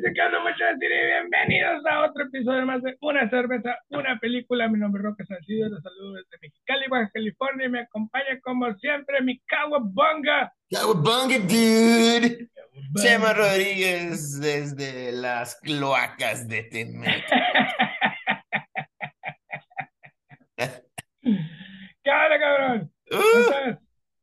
Muchachos, 0.00 0.78
y 0.80 0.88
bienvenidos 0.88 1.84
a 1.84 2.06
otro 2.06 2.24
episodio 2.24 2.64
más 2.64 2.82
de 2.82 2.96
Una 3.02 3.28
Cerveza, 3.28 3.76
Una 3.90 4.18
Película. 4.18 4.66
Mi 4.66 4.78
nombre 4.78 5.00
es 5.00 5.04
Roque 5.04 5.26
Salcido, 5.26 5.68
los 5.68 5.82
saludo 5.82 6.14
desde 6.14 6.38
Mexicali, 6.40 6.86
Baja 6.88 7.10
California, 7.12 7.66
y 7.66 7.68
me 7.68 7.80
acompaña 7.80 8.40
como 8.42 8.72
siempre 8.76 9.20
mi 9.20 9.38
Kawabunga. 9.40 10.50
Cowabunga, 10.70 11.38
dude. 11.40 12.48
Chema 13.02 13.34
Rodríguez 13.34 14.40
desde 14.40 15.12
las 15.12 15.56
cloacas 15.60 16.48
de 16.48 16.62
Temec. 16.62 17.24
¿Qué 21.20 22.10
onda, 22.10 22.38
cabrón? 22.40 22.90
¿Cómo 23.10 23.22
Uh, 23.22 23.40
estás? 23.40 23.78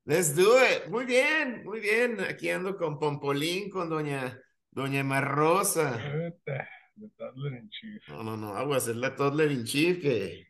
let's 0.06 0.36
do 0.36 0.58
it. 0.64 0.88
Muy 0.90 1.06
bien, 1.06 1.64
muy 1.64 1.80
bien. 1.80 2.18
Aquí 2.28 2.50
ando 2.50 2.76
con 2.76 2.98
Pompolín, 2.98 3.70
con 3.70 3.88
doña, 3.88 4.36
doña 4.72 5.04
Marrosa. 5.04 5.94
Puta, 5.94 6.68
de 6.96 7.10
Toddler 7.18 7.54
in 7.54 7.70
Chief. 7.70 8.08
No, 8.10 8.24
no, 8.24 8.38
no, 8.38 8.56
aguas, 8.56 8.88
es 8.88 8.96
la 8.96 9.16
toddler 9.16 9.52
in 9.52 9.64
chief 9.66 10.02
que... 10.02 10.48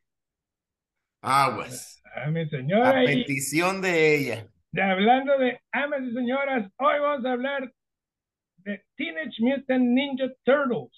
Aguas. 1.21 2.01
Ah, 2.15 2.29
mi 2.31 2.41
A 2.41 2.49
señora, 2.49 3.03
y 3.03 3.07
petición 3.07 3.81
de 3.81 4.15
ella. 4.15 4.47
de 4.71 4.81
hablando 4.81 5.37
de 5.37 5.59
amas 5.71 6.01
y 6.03 6.13
señoras, 6.13 6.71
hoy 6.77 6.99
vamos 6.99 7.25
a 7.25 7.31
hablar 7.33 7.73
de 8.57 8.83
Teenage 8.95 9.41
Mutant 9.41 9.83
Ninja 9.83 10.29
Turtles 10.43 10.91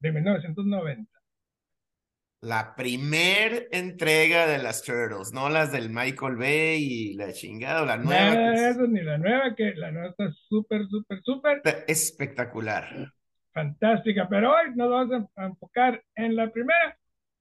de 0.00 0.10
1990. 0.12 1.11
La 2.42 2.74
primer 2.74 3.68
entrega 3.70 4.48
de 4.48 4.58
las 4.58 4.82
Turtles, 4.82 5.32
no 5.32 5.48
las 5.48 5.70
del 5.70 5.90
Michael 5.90 6.34
Bay 6.34 6.82
y 6.82 7.14
la 7.14 7.32
chingada, 7.32 7.86
la 7.86 7.96
nueva 7.96 8.34
Nada 8.34 8.50
de 8.50 8.54
es 8.56 8.76
eso, 8.76 8.86
ni 8.88 9.00
la 9.00 9.16
nueva, 9.16 9.54
que 9.54 9.74
la 9.76 9.92
nueva 9.92 10.08
está 10.08 10.28
súper, 10.48 10.88
súper, 10.88 11.22
súper 11.22 11.62
espectacular. 11.86 13.12
fantástica. 13.52 14.28
Pero 14.28 14.50
hoy 14.50 14.74
nos 14.74 14.90
vamos 14.90 15.30
a 15.36 15.44
enfocar 15.44 16.02
en 16.16 16.34
la 16.34 16.50
primera 16.50 16.98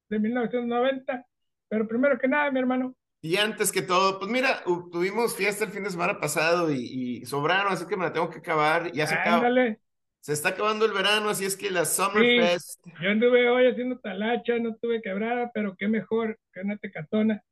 de 0.08 0.20
1990. 0.20 1.26
Pero 1.68 1.88
primero 1.88 2.20
que 2.20 2.28
nada, 2.28 2.52
mi 2.52 2.60
hermano, 2.60 2.94
Y 3.24 3.38
antes 3.38 3.72
que 3.72 3.82
todo, 3.82 4.20
pues 4.20 4.30
mira, 4.30 4.64
tuvimos 4.92 5.36
fiesta 5.36 5.64
el 5.64 5.72
fin 5.72 5.84
de 5.84 5.90
semana 5.90 6.20
pasado 6.20 6.72
y, 6.72 7.22
y 7.22 7.26
sobraron, 7.26 7.74
así 7.74 7.88
que 7.88 7.98
me 7.98 8.06
la 8.06 8.14
tengo 8.14 8.30
que 8.30 8.40
acabar. 8.40 8.92
Ya 8.92 9.08
se 9.08 9.16
ándale. 9.16 9.80
Se 10.22 10.34
está 10.34 10.50
acabando 10.50 10.86
el 10.86 10.94
verano, 10.94 11.30
así 11.30 11.46
es 11.46 11.58
que 11.58 11.72
la 11.72 11.84
Summer 11.84 12.24
Sí. 12.24 12.40
Fest. 12.40 12.80
Yo 13.02 13.10
anduve 13.10 13.50
hoy 13.50 13.68
haciendo 13.68 14.00
talacha, 14.00 14.58
no 14.60 14.76
tuve 14.78 15.02
quebrada, 15.02 15.52
pero 15.54 15.76
qué 15.76 15.88
mejor 15.88 16.40
que 16.54 16.62
una 16.62 16.78
tecatona 16.78 17.44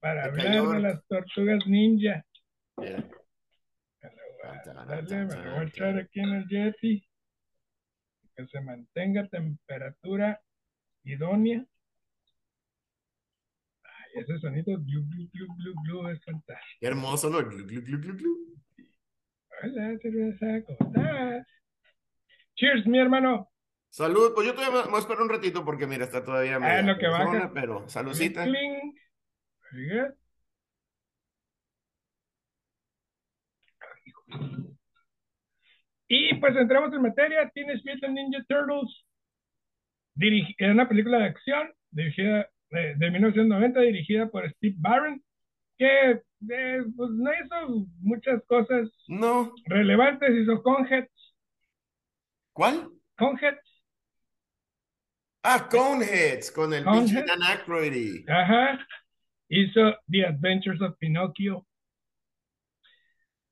para 0.00 0.24
hablar 0.24 0.68
de 0.68 0.80
las 0.80 1.06
tortugas 1.06 1.66
ninja. 1.66 2.24
Mira. 2.78 3.08
Dale, 4.86 5.24
me 5.24 5.36
lo 5.36 5.50
voy 5.52 5.60
a 5.60 5.68
echar 5.68 5.98
aquí 5.98 6.20
en 6.20 6.28
el 6.30 6.48
Yeti. 6.48 7.06
Que 8.36 8.46
se 8.46 8.60
mantenga 8.60 9.28
temperatura 9.28 10.40
idónea. 11.04 11.64
Ay, 13.84 14.22
ese 14.22 14.38
sonido 14.40 14.76
glu, 14.78 15.04
glu, 15.06 15.28
glu, 15.32 15.46
glu, 15.56 15.74
glu, 15.84 16.08
es 16.08 16.22
fantástico. 16.24 16.78
Qué 16.80 16.86
hermoso, 16.86 17.30
¿no? 17.30 17.38
Glu, 17.38 17.64
glu, 17.64 17.82
glu, 17.82 17.98
glu, 18.00 18.16
glu. 18.16 18.54
Hola, 19.62 19.98
¿cómo 20.02 20.30
estás? 20.30 21.46
Cheers, 22.56 22.86
mi 22.86 22.98
hermano. 22.98 23.48
Salud, 23.90 24.32
pues 24.34 24.46
yo 24.46 24.54
todavía 24.54 24.82
me 24.82 24.88
voy 24.88 24.96
a 24.96 24.98
esperar 25.00 25.22
un 25.22 25.28
ratito 25.28 25.64
porque 25.64 25.86
mira, 25.86 26.04
está 26.04 26.24
todavía 26.24 26.58
Ah, 26.60 26.82
lo 26.82 26.98
que 26.98 27.06
baja. 27.06 27.24
persona, 27.30 27.52
pero 27.52 27.88
saludcita. 27.88 28.44
Y 36.08 36.34
pues 36.34 36.56
entramos 36.56 36.92
en 36.92 37.02
materia. 37.02 37.50
Tienes 37.54 37.84
Mutant 37.84 38.14
Ninja 38.14 38.44
Turtles. 38.48 39.04
Es 40.58 40.70
una 40.70 40.88
película 40.88 41.18
de 41.18 41.24
acción 41.24 41.72
dirigida 41.90 42.48
de, 42.70 42.94
de 42.96 43.10
1990, 43.10 43.80
dirigida 43.80 44.28
por 44.28 44.48
Steve 44.52 44.74
Barron, 44.78 45.22
que 45.78 46.10
eh, 46.50 46.84
pues, 46.96 47.10
no 47.10 47.30
hizo 47.32 47.86
muchas 48.00 48.42
cosas 48.46 48.90
No, 49.08 49.54
relevantes. 49.66 50.30
Hizo 50.30 50.62
Conheads. 50.62 51.10
¿cuál? 52.52 52.90
Conheads. 53.18 53.82
Ah, 55.44 55.68
Coneheads, 55.70 56.50
con 56.50 56.72
el 56.74 56.84
pinche. 56.84 57.22
Dan 57.22 57.42
Aykroyd. 57.42 58.28
Ajá. 58.28 58.86
Hizo 59.48 59.94
The 60.10 60.26
Adventures 60.26 60.80
of 60.82 60.96
Pinocchio. 60.98 61.66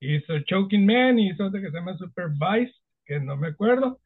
Hizo 0.01 0.41
Choking 0.45 0.85
Man, 0.85 1.19
hizo 1.19 1.47
otra 1.47 1.61
que 1.61 1.71
se 1.71 1.77
llama 1.77 1.97
Supervised, 1.97 2.75
que 3.07 3.21
no 3.21 3.37
me 3.37 3.49
acuerdo. 3.49 4.01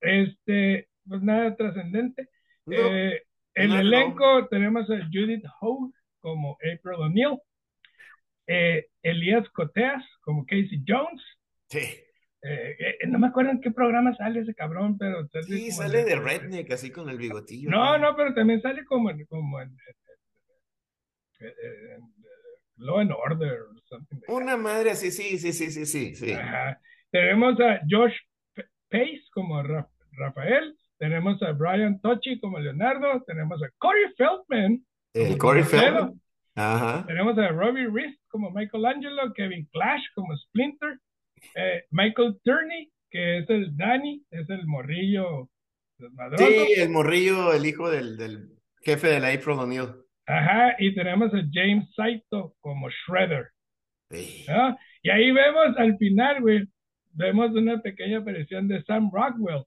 Este, 0.00 0.88
pues 1.08 1.22
nada 1.22 1.56
trascendente. 1.56 2.28
No, 2.66 2.74
Eh, 2.76 3.22
el 3.54 3.68
no, 3.68 3.74
no. 3.76 3.80
elenco 3.80 4.48
tenemos 4.48 4.90
a 4.90 4.98
Judith 5.12 5.44
Hogue 5.60 5.92
como 6.22 6.54
April 6.54 6.94
O'Neil, 6.98 7.38
eh, 8.46 8.86
Elías 9.02 9.46
Coteas 9.50 10.02
como 10.22 10.46
Casey 10.46 10.82
Jones. 10.86 11.22
sí, 11.68 11.80
Eh, 12.44 12.74
eh, 12.78 13.06
no 13.06 13.20
me 13.20 13.28
acuerdo 13.28 13.52
en 13.52 13.60
qué 13.60 13.70
programa 13.70 14.16
sale 14.16 14.40
ese 14.40 14.52
cabrón, 14.54 14.98
pero 14.98 15.28
sale 15.28 15.44
sí, 15.44 15.70
sale 15.70 16.02
de 16.04 16.16
Redneck, 16.16 16.72
así 16.72 16.90
con 16.90 17.08
el 17.08 17.16
bigotillo. 17.16 17.70
No, 17.70 17.96
¿no? 17.98 18.16
pero 18.16 18.34
también 18.34 18.60
sale 18.60 18.84
como 18.84 19.10
en, 19.10 19.24
como 19.26 19.60
en, 19.60 19.68
en- 19.68 21.46
en- 21.46 21.92
en 21.92 22.00
Law 22.78 22.98
and 22.98 23.12
Order 23.12 23.60
or 23.62 23.80
something 23.88 24.16
like 24.16 24.32
Una 24.32 24.56
madre 24.56 24.90
así, 24.90 25.10
sí, 25.12 25.38
sí, 25.38 25.52
sí, 25.52 25.70
sí, 25.70 25.86
sí, 25.86 26.14
sí. 26.16 26.32
Ajá. 26.32 26.80
Tenemos 27.12 27.60
a 27.60 27.80
Josh 27.88 28.16
Pace 28.90 29.22
como 29.32 29.62
Ra- 29.62 29.88
Rafael, 30.12 30.76
tenemos 30.98 31.40
a 31.42 31.52
Brian 31.52 32.00
Tochi 32.00 32.40
como 32.40 32.58
Leonardo, 32.58 33.22
tenemos 33.24 33.62
a 33.62 33.68
Corey 33.78 34.04
Feldman, 34.16 34.84
El 35.14 35.38
Corey 35.38 35.62
Feldman. 35.62 36.20
Ajá. 36.54 37.06
tenemos 37.06 37.38
a 37.38 37.48
Robbie 37.48 37.88
Rist 37.90 38.20
como 38.28 38.50
Michelangelo, 38.50 39.32
Kevin 39.34 39.66
Clash 39.72 40.02
como 40.14 40.36
Splinter, 40.36 40.98
eh, 41.54 41.84
Michael 41.90 42.38
Turney, 42.44 42.90
que 43.10 43.38
es 43.38 43.48
el 43.50 43.74
Danny, 43.76 44.22
es 44.30 44.48
el 44.50 44.66
morrillo 44.66 45.48
desmadroso. 45.98 46.44
Sí, 46.46 46.74
el 46.80 46.90
morrillo, 46.90 47.52
el 47.54 47.64
hijo 47.64 47.88
del, 47.90 48.16
del 48.18 48.48
jefe 48.82 49.08
de 49.08 49.20
la 49.20 49.28
April 49.28 49.58
O'Neil. 49.60 49.88
Ajá, 50.26 50.76
y 50.78 50.94
tenemos 50.94 51.32
a 51.34 51.42
James 51.52 51.88
Saito 51.94 52.54
como 52.60 52.88
Shredder. 52.90 53.48
Sí. 54.10 54.44
¿no? 54.48 54.76
Y 55.02 55.08
ahí 55.10 55.30
vemos 55.32 55.76
al 55.78 55.96
final, 55.96 56.40
güey, 56.42 56.68
vemos 57.12 57.50
una 57.52 57.80
pequeña 57.80 58.18
aparición 58.18 58.68
de 58.68 58.82
Sam 58.84 59.10
Rockwell. 59.12 59.64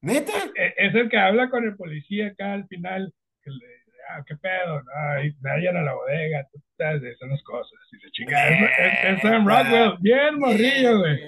¿Neta? 0.00 0.32
E- 0.56 0.74
Es 0.76 0.94
el 0.94 1.08
que 1.08 1.18
habla 1.18 1.48
con 1.50 1.64
el 1.64 1.76
policía 1.76 2.28
acá 2.28 2.52
al 2.54 2.66
final. 2.66 3.12
Que 3.42 3.50
le, 3.50 3.81
ah, 4.10 4.22
qué 4.26 4.36
pedo, 4.36 4.82
ay, 4.94 5.32
vayan 5.40 5.76
a 5.76 5.82
la 5.82 5.94
bodega, 5.94 6.46
tú 6.52 6.58
estás 6.70 7.02
esas 7.02 7.42
cosas. 7.44 7.78
Y 7.92 7.98
se 8.00 8.10
chinga. 8.10 8.48
Es, 8.48 9.16
es- 9.16 9.22
Sam 9.22 9.46
Rockwell, 9.46 9.96
bien 10.00 10.38
morrillo, 10.38 10.98
güey. 10.98 11.20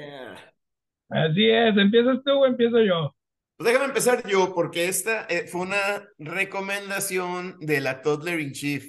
Así 1.10 1.50
es, 1.50 1.76
empiezas 1.76 2.18
tú 2.24 2.32
o 2.32 2.46
empiezo 2.46 2.80
yo. 2.80 3.14
Pues 3.56 3.68
déjame 3.68 3.86
empezar 3.86 4.26
yo, 4.26 4.52
porque 4.54 4.88
esta 4.88 5.26
eh, 5.28 5.46
fue 5.46 5.60
una 5.62 6.02
recomendación 6.18 7.56
de 7.60 7.80
la 7.80 8.02
Toddler 8.02 8.40
in 8.40 8.52
Chief. 8.52 8.84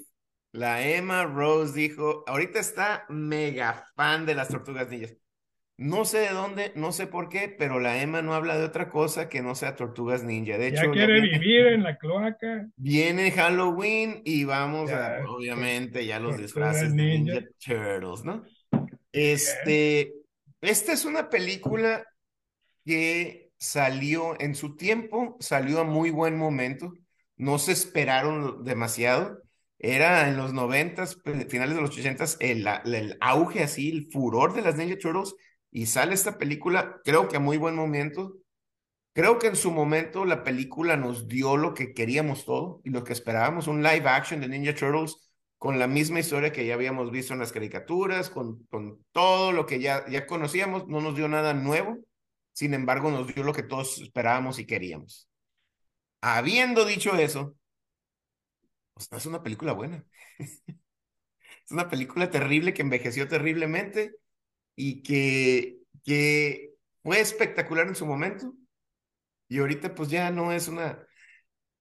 La 0.51 0.81
Emma 0.87 1.25
Rose 1.25 1.73
dijo, 1.77 2.23
ahorita 2.27 2.59
está 2.59 3.05
mega 3.09 3.85
fan 3.95 4.25
de 4.25 4.35
las 4.35 4.47
tortugas 4.47 4.89
ninjas. 4.89 5.15
No 5.77 6.05
sé 6.05 6.19
de 6.19 6.29
dónde, 6.29 6.71
no 6.75 6.91
sé 6.93 7.05
por 7.07 7.27
qué, 7.29 7.49
pero 7.49 7.79
la 7.79 8.01
Emma 8.01 8.21
no 8.21 8.33
habla 8.33 8.57
de 8.57 8.65
otra 8.65 8.89
cosa 8.89 9.27
que 9.29 9.41
no 9.41 9.55
sea 9.55 9.75
tortugas 9.75 10.23
ninja. 10.23 10.57
De 10.57 10.67
Ya 10.67 10.81
hecho, 10.81 10.91
quiere 10.91 11.19
viene, 11.21 11.39
vivir 11.39 11.67
en 11.67 11.83
la 11.83 11.97
cloaca. 11.97 12.67
viene 12.77 13.31
Halloween 13.31 14.21
y 14.25 14.43
vamos 14.45 14.89
Ya, 14.89 15.17
a, 15.17 15.29
obviamente, 15.29 16.05
ya 16.05 16.19
los 16.19 16.37
disfraces 16.37 16.95
de 16.95 17.03
ninja. 17.03 17.33
Ninja 17.33 17.47
Turtles, 17.59 18.23
¿no? 18.23 18.43
Este, 19.11 20.13
esta 20.61 20.93
es 20.93 21.05
una 21.05 21.29
película 21.29 22.05
que 22.85 23.51
salió 23.57 24.39
en 24.39 24.55
su 24.55 24.75
tiempo, 24.75 25.37
salió 25.39 25.81
a 25.81 25.83
muy 25.83 26.11
buen 26.11 26.37
momento, 26.37 26.93
no 27.37 27.59
se 27.59 27.71
esperaron 27.73 28.63
demasiado, 28.63 29.41
era 29.79 30.29
en 30.29 30.37
los 30.37 30.53
noventas, 30.53 31.15
pe- 31.15 31.45
finales 31.47 31.75
de 31.75 31.81
los 31.81 31.91
ochentas, 31.97 32.37
el, 32.39 32.67
el 32.85 33.17
auge 33.21 33.63
así, 33.63 33.89
el 33.89 34.07
furor 34.11 34.53
de 34.53 34.61
las 34.61 34.75
Ninja 34.77 34.97
Turtles, 34.97 35.35
y 35.75 35.87
sale 35.87 36.13
esta 36.13 36.37
película, 36.37 37.01
creo 37.03 37.27
que 37.27 37.35
a 37.35 37.41
muy 37.41 37.57
buen 37.57 37.75
momento, 37.75 38.37
creo 39.11 39.39
que 39.39 39.47
en 39.47 39.57
su 39.57 39.71
momento 39.71 40.23
la 40.23 40.41
película 40.41 40.95
nos 40.95 41.27
dio 41.27 41.57
lo 41.57 41.73
que 41.73 41.93
queríamos 41.93 42.45
todo 42.45 42.79
y 42.85 42.91
lo 42.91 43.03
que 43.03 43.11
esperábamos, 43.11 43.67
un 43.67 43.83
live 43.83 44.07
action 44.07 44.39
de 44.39 44.47
Ninja 44.47 44.73
Turtles 44.73 45.29
con 45.57 45.77
la 45.77 45.87
misma 45.87 46.21
historia 46.21 46.53
que 46.53 46.65
ya 46.65 46.75
habíamos 46.75 47.11
visto 47.11 47.33
en 47.33 47.39
las 47.39 47.51
caricaturas, 47.51 48.29
con, 48.29 48.63
con 48.67 49.05
todo 49.11 49.51
lo 49.51 49.65
que 49.65 49.81
ya, 49.81 50.07
ya 50.07 50.25
conocíamos, 50.25 50.87
no 50.87 51.01
nos 51.01 51.13
dio 51.17 51.27
nada 51.27 51.53
nuevo, 51.53 51.97
sin 52.53 52.73
embargo 52.73 53.11
nos 53.11 53.35
dio 53.35 53.43
lo 53.43 53.51
que 53.51 53.63
todos 53.63 53.99
esperábamos 53.99 54.59
y 54.59 54.65
queríamos. 54.65 55.27
Habiendo 56.21 56.85
dicho 56.85 57.17
eso, 57.17 57.57
es 59.11 59.25
una 59.25 59.43
película 59.43 59.73
buena. 59.73 60.05
Es 61.65 61.71
una 61.71 61.89
película 61.89 62.29
terrible 62.29 62.75
que 62.75 62.83
envejeció 62.83 63.27
terriblemente 63.27 64.13
y 64.75 65.01
que, 65.03 65.77
que 66.03 66.71
fue 67.03 67.19
espectacular 67.19 67.87
en 67.87 67.95
su 67.95 68.05
momento 68.05 68.53
y 69.47 69.59
ahorita 69.59 69.93
pues 69.95 70.09
ya 70.09 70.31
no 70.31 70.51
es 70.51 70.67
una... 70.67 71.05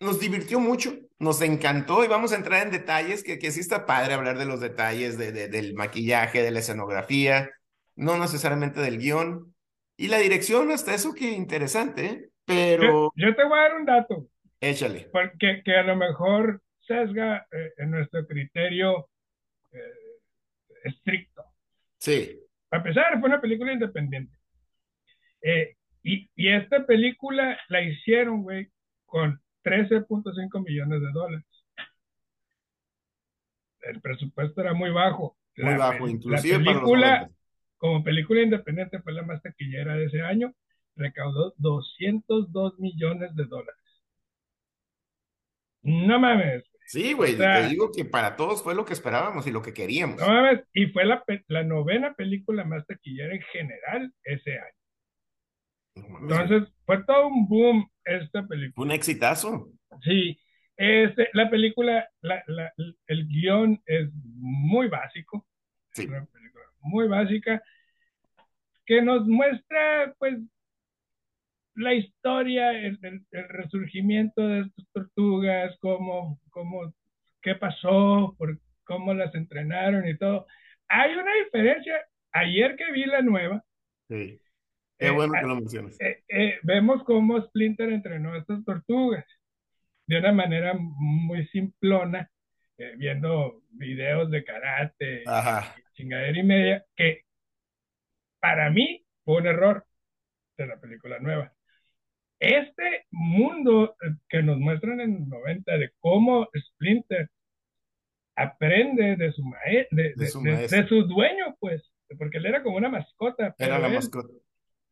Nos 0.01 0.21
divirtió 0.21 0.61
mucho, 0.61 0.93
nos 1.19 1.41
encantó 1.41 2.05
y 2.05 2.09
vamos 2.09 2.33
a 2.33 2.37
entrar 2.37 2.63
en 2.63 2.73
detalles, 2.73 3.23
que, 3.23 3.39
que 3.39 3.51
sí 3.51 3.61
está 3.61 3.87
padre 3.87 4.15
hablar 4.15 4.37
de 4.39 4.45
los 4.45 4.61
detalles 4.61 5.17
de, 5.17 5.33
de, 5.33 5.49
del 5.49 5.75
maquillaje, 5.75 6.43
de 6.43 6.51
la 6.51 6.59
escenografía, 6.59 7.51
no 7.95 8.19
necesariamente 8.19 8.81
del 8.81 8.99
guion. 8.99 9.55
Y 9.97 10.09
la 10.09 10.19
dirección, 10.19 10.73
hasta 10.73 10.95
eso 10.95 11.15
que 11.15 11.31
interesante, 11.31 12.07
¿eh? 12.07 12.29
pero... 12.45 13.13
Yo, 13.17 13.29
yo, 13.29 13.37
te 13.37 13.45
voy 13.45 13.59
a 13.59 13.63
dar 13.63 13.77
un 13.77 13.87
dato. 13.87 14.29
Échale. 14.61 15.09
Porque 15.13 15.63
que 15.65 15.77
a 15.77 15.85
lo 15.85 15.97
mejor 15.97 16.61
sesga 16.81 17.47
eh, 17.51 17.73
en 17.79 17.91
nuestro 17.93 18.27
criterio 18.27 19.09
eh, 19.73 19.79
estricto. 20.85 21.45
Sí. 21.99 22.44
A 22.75 22.83
pesar, 22.83 23.21
fue 23.21 23.29
una 23.29 23.41
película 23.41 23.73
independiente. 23.73 24.37
Eh, 25.43 25.77
y, 26.03 26.29
y, 26.35 26.49
esta 26.49 26.85
película 26.85 27.57
la 27.69 27.83
hicieron, 27.83 28.43
güey, 28.43 28.69
con 29.07 29.41
13.5 29.63 30.65
millones 30.65 31.01
de 31.01 31.13
dólares. 31.13 31.47
El 33.83 34.01
presupuesto 34.01 34.61
era 34.61 34.75
muy 34.75 34.91
bajo. 34.91 35.37
Muy 35.57 35.71
la, 35.71 35.79
bajo, 35.79 36.09
inclusive 36.09 36.59
la 36.59 36.65
película, 36.65 37.31
como 37.77 38.03
película 38.03 38.43
independiente, 38.43 39.01
fue 39.03 39.13
la 39.13 39.23
más 39.23 39.41
taquillera 39.41 39.95
de 39.95 40.07
ese 40.07 40.23
año. 40.23 40.53
Recaudó 40.97 41.55
202 41.59 42.81
millones 42.81 43.37
de 43.37 43.45
dólares. 43.45 43.81
No 45.83 46.19
mames. 46.19 46.65
Sí, 46.87 47.13
güey, 47.13 47.35
o 47.35 47.37
sea, 47.39 47.63
te 47.63 47.69
digo 47.69 47.91
que 47.91 48.05
para 48.05 48.37
todos 48.37 48.63
fue 48.63 48.75
lo 48.75 48.85
que 48.85 48.93
esperábamos 48.93 49.47
y 49.47 49.51
lo 49.51 49.63
que 49.63 49.73
queríamos. 49.73 50.21
No 50.21 50.27
mames, 50.27 50.61
y 50.73 50.87
fue 50.87 51.05
la, 51.05 51.25
la 51.49 51.65
novena 51.65 52.15
película 52.15 52.65
más 52.65 52.87
taquillera 52.87 53.35
en 53.35 53.43
general 53.43 54.13
ese 54.23 54.59
año. 54.59 54.75
No 55.97 56.19
Entonces, 56.21 56.73
fue 56.85 57.05
todo 57.05 57.29
un 57.29 57.49
boom 57.49 57.91
esta 58.05 58.47
película. 58.47 58.85
Un 58.85 58.93
exitazo. 58.93 59.71
Sí, 60.03 60.39
este, 60.77 61.29
la 61.33 61.49
película, 61.49 62.09
la, 62.21 62.43
la, 62.47 62.73
el 63.07 63.29
guion 63.29 63.81
es 63.87 64.11
muy 64.13 64.89
básico. 64.89 65.47
Sí. 65.93 66.07
Una 66.07 66.25
película 66.27 66.65
muy 66.81 67.09
básica 67.09 67.63
que 68.87 69.01
nos 69.01 69.27
muestra, 69.27 70.15
pues, 70.19 70.35
la 71.77 71.95
historia, 71.95 72.71
el, 72.73 72.99
el, 73.03 73.27
el, 73.31 73.49
resurgimiento 73.49 74.47
de 74.47 74.61
estas 74.61 74.87
tortugas, 74.93 75.77
cómo, 75.81 76.41
cómo, 76.51 76.95
qué 77.43 77.55
pasó, 77.55 78.35
por 78.39 78.59
cómo 78.85 79.15
las 79.15 79.35
entrenaron 79.35 80.07
y 80.07 80.17
todo. 80.17 80.47
Hay 80.89 81.15
una 81.15 81.35
diferencia. 81.45 82.05
Ayer 82.33 82.77
que 82.77 82.93
vi 82.93 83.05
la 83.05 83.23
nueva. 83.23 83.65
Sí. 84.09 84.41
Qué 84.99 85.11
bueno 85.11 85.35
eh, 85.35 85.41
que 85.41 85.47
lo 85.47 85.55
mencionas. 85.57 86.01
Eh, 86.01 86.23
eh, 86.29 86.59
vemos 86.63 87.03
cómo 87.05 87.41
Splinter 87.41 87.93
entrenó 87.93 88.35
a 88.35 88.39
estas 88.39 88.65
tortugas 88.65 89.25
de 90.07 90.19
una 90.19 90.33
manera 90.33 90.75
muy 90.79 91.47
simplona, 91.49 92.31
eh, 92.79 92.95
viendo 92.97 93.63
videos 93.71 94.31
de 94.31 94.45
karate, 94.45 95.23
Ajá. 95.27 95.75
Chingadera 95.95 96.39
y 96.39 96.43
media, 96.43 96.85
que 96.95 97.23
para 98.41 98.71
mí 98.71 99.05
fue 99.25 99.39
un 99.39 99.47
error 99.47 99.87
de 100.57 100.67
la 100.67 100.79
película 100.79 101.19
nueva 101.19 101.53
este 102.45 103.07
mundo 103.11 103.97
que 104.29 104.43
nos 104.43 104.59
muestran 104.59 105.01
en 105.01 105.15
los 105.21 105.29
90 105.29 105.79
de 105.79 105.91
cómo 106.01 106.49
Splinter 106.55 107.29
aprende 108.37 109.17
de 109.17 109.33
su, 109.33 109.45
mae 109.45 109.89
de, 109.91 110.15
su 110.27 110.43
de, 110.43 110.89
su 110.89 111.03
dueño, 111.05 111.57
pues, 111.61 111.83
porque 112.19 112.39
él 112.39 112.47
era 112.47 112.63
como 112.63 112.77
una 112.77 112.89
mascota. 112.89 113.55
Era 113.59 113.79
la 113.79 113.89
mascota. 113.89 114.33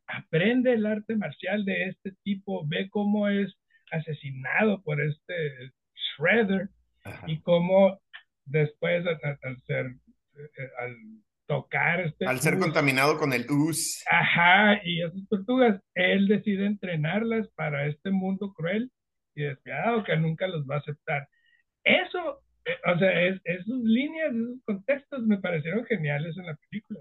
Aprende 0.07 0.73
el 0.73 0.85
arte 0.85 1.15
marcial 1.15 1.65
de 1.65 1.85
este 1.89 2.13
tipo, 2.23 2.65
ve 2.67 2.89
cómo 2.89 3.27
es 3.29 3.53
asesinado 3.91 4.81
por 4.83 5.01
este 5.01 5.71
Shredder 6.17 6.69
Ajá. 7.03 7.25
y 7.27 7.41
cómo 7.41 7.99
después 8.45 9.05
al, 9.05 9.19
al 9.41 9.61
ser, 9.63 9.85
eh, 9.87 10.69
al 10.79 10.95
tocar 11.53 12.01
este 12.01 12.25
al 12.25 12.39
ser 12.39 12.57
contaminado 12.57 13.17
con 13.17 13.31
el 13.31 13.45
us 13.49 14.03
ajá 14.09 14.81
y 14.83 15.03
esas 15.03 15.27
tortugas 15.29 15.79
él 15.93 16.27
decide 16.27 16.65
entrenarlas 16.65 17.47
para 17.55 17.85
este 17.87 18.09
mundo 18.09 18.53
cruel 18.53 18.91
y 19.35 19.43
despiadado 19.43 20.03
que 20.03 20.15
nunca 20.17 20.47
los 20.47 20.65
va 20.67 20.75
a 20.75 20.79
aceptar. 20.79 21.27
Eso 21.83 22.41
eh, 22.65 22.71
o 22.85 22.97
sea 22.97 23.27
es, 23.27 23.39
esas 23.43 23.67
líneas 23.67 24.33
esos 24.33 24.63
contextos 24.65 25.23
me 25.23 25.37
parecieron 25.37 25.85
geniales 25.85 26.35
en 26.37 26.47
la 26.47 26.55
película. 26.55 26.99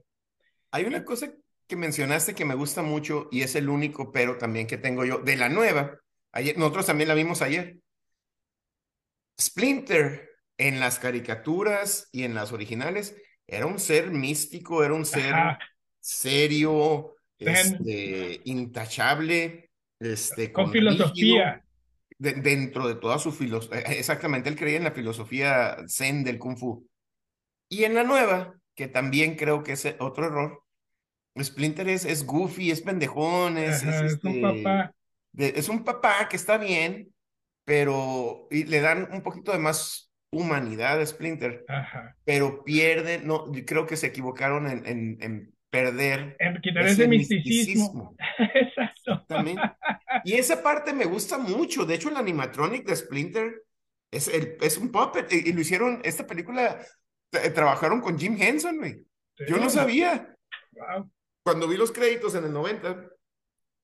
Hay 0.71 0.85
una 0.85 1.05
cosa 1.05 1.33
que 1.67 1.77
mencionaste 1.77 2.35
que 2.35 2.45
me 2.45 2.55
gusta 2.55 2.83
mucho 2.83 3.29
y 3.31 3.43
es 3.43 3.55
el 3.55 3.69
único 3.69 4.13
pero 4.13 4.37
también 4.37 4.67
que 4.67 4.77
tengo 4.77 5.05
yo 5.05 5.19
de 5.19 5.37
la 5.37 5.49
nueva. 5.49 5.99
Ayer 6.33 6.59
nosotros 6.59 6.87
también 6.87 7.09
la 7.09 7.15
vimos 7.15 7.41
ayer. 7.41 7.79
Splinter 9.41 10.31
en 10.59 10.79
las 10.79 10.99
caricaturas 10.99 12.09
y 12.13 12.25
en 12.25 12.35
las 12.35 12.53
originales 12.53 13.17
era 13.47 13.67
un 13.67 13.79
ser 13.79 14.11
místico, 14.11 14.83
era 14.83 14.95
un 14.95 15.05
ser 15.05 15.35
Ajá. 15.35 15.59
serio, 16.01 17.17
este, 17.39 18.41
intachable, 18.45 19.71
este, 19.99 20.53
con, 20.53 20.65
con 20.65 20.73
filosofía. 20.73 21.65
De, 22.19 22.35
dentro 22.35 22.87
de 22.87 22.95
toda 22.95 23.19
su 23.19 23.33
filosofía. 23.33 23.81
Exactamente, 23.81 24.49
él 24.49 24.57
creía 24.57 24.77
en 24.77 24.85
la 24.85 24.93
filosofía 24.93 25.77
zen 25.89 26.23
del 26.23 26.39
kung 26.39 26.57
fu. 26.57 26.87
Y 27.69 27.85
en 27.85 27.95
la 27.95 28.05
nueva, 28.05 28.55
que 28.75 28.87
también 28.87 29.35
creo 29.35 29.63
que 29.63 29.73
es 29.73 29.97
otro 29.99 30.27
error, 30.27 30.63
Splinter 31.41 31.89
es, 31.89 32.05
es 32.05 32.25
goofy, 32.27 32.71
es 32.71 32.83
pendejón, 32.83 33.57
es, 33.57 33.83
Ajá, 33.83 34.05
es, 34.05 34.13
este, 34.13 34.29
es, 34.29 34.35
un 34.35 34.43
papá. 34.43 34.95
De, 35.33 35.53
es 35.57 35.69
un 35.69 35.85
papá 35.85 36.29
que 36.29 36.37
está 36.37 36.59
bien, 36.59 37.13
pero 37.65 38.47
y 38.51 38.65
le 38.65 38.81
dan 38.81 39.09
un 39.13 39.23
poquito 39.23 39.53
de 39.53 39.59
más 39.59 40.12
humanidad 40.33 41.01
a 41.01 41.07
Splinter, 41.07 41.65
Ajá. 41.69 42.17
pero 42.25 42.65
pierde, 42.65 43.21
no, 43.23 43.53
creo 43.67 43.87
que 43.87 43.97
se 43.97 44.09
equivocaron 44.09 44.67
en, 44.67 44.87
en, 44.87 45.19
en 45.21 45.55
perder 45.71 46.37
en 46.39 46.61
quitar 46.61 46.85
ese, 46.85 47.03
ese 47.03 47.09
misticismo. 47.09 48.15
misticismo. 48.15 48.17
Exacto. 48.55 49.25
También. 49.29 49.59
Y 50.25 50.35
esa 50.35 50.63
parte 50.63 50.93
me 50.93 51.05
gusta 51.05 51.39
mucho. 51.39 51.85
De 51.85 51.95
hecho, 51.95 52.09
el 52.09 52.17
animatronic 52.17 52.87
de 52.87 52.97
Splinter 52.97 53.63
es, 54.11 54.29
el, 54.29 54.57
es 54.61 54.79
un 54.79 54.91
puppet. 54.91 55.33
Y, 55.33 55.49
y, 55.49 55.53
lo 55.53 55.61
hicieron, 55.61 56.01
esta 56.05 56.27
película, 56.27 56.79
trabajaron 57.55 58.01
con 58.01 58.19
Jim 58.19 58.37
Henson, 58.39 58.79
güey. 58.79 58.95
Sí. 59.37 59.45
Yo 59.49 59.59
no 59.59 59.71
sabía. 59.71 60.35
Wow. 60.73 61.11
Cuando 61.43 61.69
vi 61.69 61.77
los 61.77 61.93
créditos 61.93 62.35
en 62.35 62.45
el 62.45 62.53
90, 62.53 63.09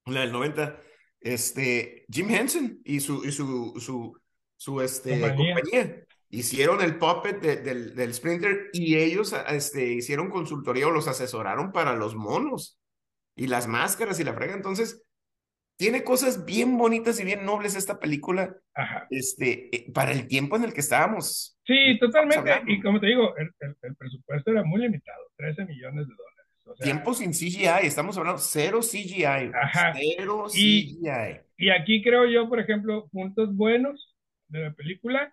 la 0.07 0.21
del 0.21 0.33
90, 0.33 0.81
este, 1.21 2.05
Jim 2.11 2.31
Henson 2.31 2.81
y 2.85 3.01
su, 3.01 3.25
y 3.25 3.33
su, 3.33 3.75
su, 3.81 4.19
su 4.57 4.81
este, 4.81 5.21
compañía. 5.21 5.55
compañía 5.55 6.08
hicieron 6.31 6.83
el 6.83 6.99
puppet 6.99 7.41
de, 7.41 7.57
del, 7.57 7.95
del 7.95 8.15
Sprinter 8.15 8.71
y 8.73 8.97
ellos 8.97 9.35
este, 9.49 9.93
hicieron 9.93 10.31
consultoría 10.31 10.89
o 10.89 10.91
los 10.91 11.09
asesoraron 11.09 11.73
para 11.73 11.95
los 11.95 12.15
monos 12.15 12.79
y 13.35 13.47
las 13.47 13.67
máscaras 13.67 14.21
y 14.21 14.25
la 14.25 14.35
frega. 14.35 14.55
Entonces, 14.55 15.05
tiene 15.79 16.03
cosas 16.03 16.45
bien 16.45 16.77
bonitas 16.77 17.21
y 17.21 17.25
bien 17.25 17.47
nobles 17.47 17.77
esta 17.77 18.01
película 18.01 18.55
Ajá. 18.75 19.07
Este, 19.11 19.75
eh, 19.75 19.93
para 19.93 20.11
el 20.13 20.27
tiempo 20.27 20.57
en 20.57 20.65
el 20.65 20.73
que 20.73 20.81
estábamos. 20.81 21.57
Sí, 21.65 21.99
totalmente. 22.01 22.63
Y 22.67 22.81
como 22.81 22.99
te 23.01 23.07
digo, 23.07 23.37
el, 23.37 23.51
el, 23.61 23.77
el, 23.83 23.97
presupuesto 23.97 24.51
era 24.51 24.65
muy 24.65 24.81
limitado, 24.81 25.31
13 25.37 25.67
millones 25.67 26.09
de 26.09 26.15
dólares. 26.15 26.47
O 26.65 26.77
sea, 26.77 26.85
tiempo 26.85 27.15
sin 27.15 27.31
CGI, 27.31 27.87
estamos 27.87 28.19
hablando 28.19 28.41
cero 28.41 28.81
CGI. 28.81 29.53
Ajá. 29.55 29.93
Cero 29.95 30.47
y, 30.53 30.97
CGI. 30.97 31.41
Y 31.57 31.71
aquí 31.71 32.03
creo 32.03 32.27
yo, 32.27 32.49
por 32.49 32.59
ejemplo, 32.59 33.09
puntos 33.11 33.55
buenos 33.55 34.17
de 34.49 34.65
la 34.65 34.73
película 34.73 35.33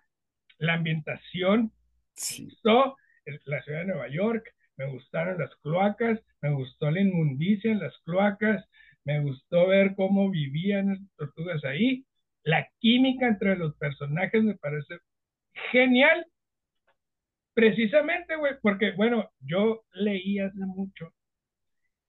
la 0.58 0.74
ambientación, 0.74 1.72
sí. 2.14 2.42
me 2.42 2.48
gustó 2.50 2.96
la 3.44 3.62
ciudad 3.62 3.80
de 3.80 3.86
Nueva 3.86 4.08
York, 4.08 4.54
me 4.76 4.86
gustaron 4.86 5.38
las 5.38 5.54
cloacas, 5.56 6.20
me 6.40 6.50
gustó 6.50 6.90
la 6.90 7.00
inmundicia 7.00 7.72
en 7.72 7.80
las 7.80 7.96
cloacas, 8.04 8.64
me 9.04 9.20
gustó 9.20 9.68
ver 9.68 9.94
cómo 9.96 10.30
vivían 10.30 10.88
las 10.88 10.98
tortugas 11.16 11.64
ahí, 11.64 12.04
la 12.42 12.68
química 12.78 13.26
entre 13.26 13.56
los 13.56 13.74
personajes 13.76 14.42
me 14.42 14.56
parece 14.56 14.98
genial, 15.72 16.26
precisamente, 17.54 18.36
güey, 18.36 18.54
porque, 18.60 18.92
bueno, 18.92 19.30
yo 19.40 19.84
leí 19.92 20.38
hace 20.38 20.58
mucho 20.58 21.12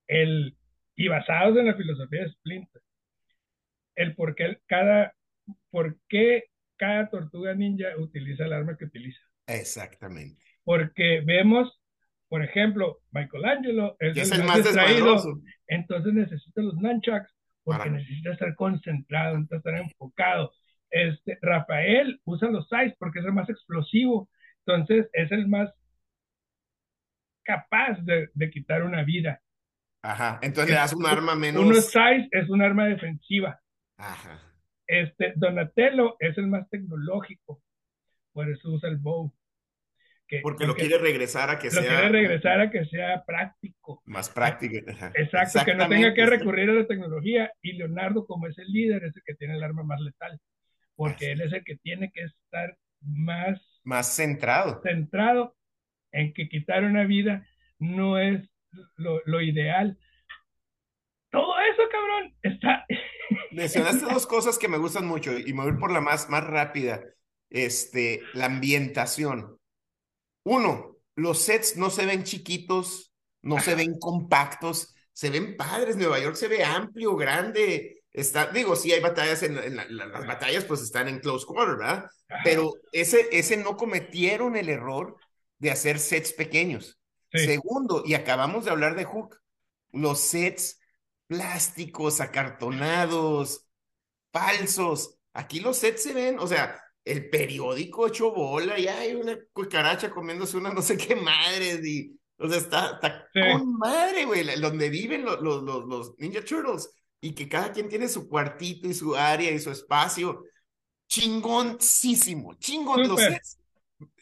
el, 0.07 0.57
y 0.95 1.07
basados 1.07 1.57
en 1.57 1.67
la 1.67 1.75
filosofía 1.75 2.23
de 2.23 2.31
Splinter, 2.31 2.81
el 3.95 4.15
por 4.15 4.35
qué 4.35 4.59
cada, 4.67 5.13
por 5.71 5.97
qué 6.07 6.45
cada 6.77 7.09
tortuga 7.09 7.53
ninja 7.53 7.87
utiliza 7.97 8.45
el 8.45 8.53
arma 8.53 8.77
que 8.77 8.85
utiliza. 8.85 9.21
Exactamente. 9.47 10.41
Porque 10.63 11.21
vemos, 11.25 11.81
por 12.27 12.43
ejemplo, 12.43 12.99
Michelangelo 13.11 13.95
es, 13.99 14.17
es 14.17 14.31
el, 14.31 14.41
el, 14.41 14.47
más 14.47 14.63
distraído, 14.63 15.17
entonces 15.67 16.13
necesita 16.13 16.61
los 16.61 16.75
nunchucks 16.75 17.33
porque 17.63 17.89
Para. 17.89 17.91
necesita 17.97 18.31
estar 18.31 18.55
concentrado, 18.55 19.35
necesita 19.35 19.57
estar 19.57 19.77
enfocado. 19.77 20.53
Este, 20.89 21.37
Rafael 21.41 22.21
usa 22.23 22.49
los 22.49 22.67
size 22.69 22.95
porque 22.97 23.19
es 23.19 23.25
el 23.25 23.33
más 23.33 23.49
explosivo, 23.49 24.29
entonces 24.65 25.09
es 25.11 25.31
el 25.31 25.47
más 25.47 25.69
capaz 27.43 27.97
de, 28.03 28.29
de 28.33 28.49
quitar 28.49 28.83
una 28.83 29.03
vida. 29.03 29.41
Ajá, 30.01 30.39
entonces 30.41 30.69
le 30.69 30.77
das 30.77 30.93
un 30.93 31.05
arma 31.05 31.35
menos. 31.35 31.63
Uno 31.63 31.75
size 31.75 32.27
es 32.31 32.49
un 32.49 32.61
arma 32.61 32.85
defensiva. 32.85 33.59
Ajá. 33.97 34.46
Este, 34.87 35.33
Donatello 35.35 36.15
es 36.19 36.37
el 36.37 36.47
más 36.47 36.69
tecnológico, 36.69 37.61
por 38.31 38.49
eso 38.49 38.69
usa 38.69 38.89
el 38.89 38.97
bow. 38.97 39.33
Que, 40.27 40.41
porque, 40.41 40.67
lo 40.67 40.75
quiere 40.75 40.97
regresar 40.97 41.49
a 41.49 41.57
que 41.57 41.69
sea. 41.69 41.81
Lo 41.81 41.87
quiere 41.87 42.09
regresar 42.09 42.59
a 42.59 42.69
que 42.69 42.85
sea 42.85 43.23
práctico. 43.25 44.01
Más 44.05 44.29
práctico. 44.29 44.75
Exacto, 45.15 45.59
que 45.63 45.73
no 45.73 45.87
tenga 45.87 46.13
que 46.13 46.25
recurrir 46.25 46.69
a 46.69 46.73
la 46.73 46.87
tecnología. 46.87 47.51
Y 47.61 47.73
Leonardo, 47.73 48.25
como 48.25 48.47
es 48.47 48.57
el 48.57 48.67
líder, 48.67 49.05
es 49.05 49.15
el 49.15 49.23
que 49.25 49.35
tiene 49.35 49.55
el 49.55 49.63
arma 49.63 49.83
más 49.83 50.01
letal. 50.01 50.39
Porque 50.95 51.31
él 51.31 51.41
es 51.41 51.53
el 51.53 51.63
que 51.63 51.77
tiene 51.77 52.11
que 52.11 52.23
estar 52.23 52.77
más. 53.01 53.61
Más 53.85 54.15
centrado. 54.15 54.81
Centrado 54.83 55.55
en 56.11 56.33
que 56.33 56.49
quitar 56.49 56.83
una 56.83 57.05
vida 57.05 57.47
no 57.79 58.17
es 58.17 58.49
lo, 58.95 59.21
lo 59.25 59.41
ideal. 59.41 59.97
Todo 61.31 61.55
eso, 61.59 61.83
cabrón, 61.89 62.33
está. 62.41 62.85
Mencionaste 63.57 64.05
dos 64.05 64.27
cosas 64.27 64.59
que 64.59 64.67
me 64.67 64.77
gustan 64.77 65.07
mucho 65.07 65.35
y 65.35 65.51
me 65.51 65.63
voy 65.63 65.79
por 65.79 65.91
la 65.91 65.99
más, 65.99 66.29
más 66.29 66.43
rápida. 66.43 67.03
Este, 67.49 68.21
la 68.33 68.45
ambientación. 68.45 69.59
Uno, 70.43 70.97
los 71.15 71.39
sets 71.39 71.75
no 71.75 71.89
se 71.89 72.05
ven 72.05 72.23
chiquitos, 72.23 73.11
no 73.41 73.59
se 73.59 73.73
ven 73.73 73.97
compactos, 73.97 74.93
se 75.11 75.31
ven 75.31 75.57
padres. 75.57 75.95
Nueva 75.95 76.19
York 76.19 76.35
se 76.35 76.47
ve 76.47 76.63
amplio, 76.63 77.15
grande. 77.15 78.03
Está, 78.13 78.45
digo, 78.51 78.75
sí 78.75 78.91
hay 78.91 78.99
batallas 78.99 79.41
en, 79.41 79.75
las 79.75 80.27
batallas, 80.27 80.63
pues 80.65 80.81
están 80.81 81.07
en 81.07 81.19
close 81.19 81.47
quarter, 81.47 81.77
¿verdad? 81.77 82.05
Pero 82.43 82.73
ese, 82.91 83.27
ese 83.31 83.57
no 83.57 83.75
cometieron 83.75 84.55
el 84.55 84.69
error 84.69 85.17
de 85.57 85.71
hacer 85.71 85.97
sets 85.97 86.31
pequeños. 86.31 86.99
Segundo, 87.33 88.03
y 88.05 88.13
acabamos 88.13 88.65
de 88.65 88.71
hablar 88.71 88.95
de 88.95 89.05
Hook, 89.05 89.39
los 89.91 90.19
sets 90.19 90.79
plásticos, 91.27 92.21
acartonados, 92.21 93.65
falsos. 94.31 95.15
Aquí 95.33 95.59
los 95.59 95.77
sets 95.77 96.03
se 96.03 96.13
ven, 96.13 96.39
o 96.39 96.47
sea, 96.47 96.81
el 97.05 97.29
periódico 97.29 98.07
hecho 98.07 98.31
bola 98.31 98.77
y 98.79 98.87
hay 98.87 99.15
una 99.15 99.37
cucaracha 99.53 100.09
comiéndose 100.09 100.57
una 100.57 100.73
no 100.73 100.81
sé 100.81 100.97
qué 100.97 101.15
madre. 101.15 101.79
Y, 101.83 102.17
o 102.37 102.49
sea, 102.49 102.57
está, 102.57 102.91
está 102.95 103.27
con 103.33 103.77
madre, 103.77 104.25
güey, 104.25 104.59
donde 104.59 104.89
viven 104.89 105.23
los, 105.23 105.41
los, 105.41 105.63
los, 105.63 106.17
Ninja 106.17 106.43
Turtles 106.43 106.89
y 107.21 107.33
que 107.33 107.47
cada 107.47 107.71
quien 107.71 107.89
tiene 107.89 108.07
su 108.07 108.27
cuartito 108.27 108.87
y 108.87 108.93
su 108.93 109.15
área 109.15 109.51
y 109.51 109.59
su 109.59 109.71
espacio. 109.71 110.43
Chingoncísimo, 111.07 112.55
chingón. 112.55 113.07
Los 113.07 113.21
sets 113.21 113.59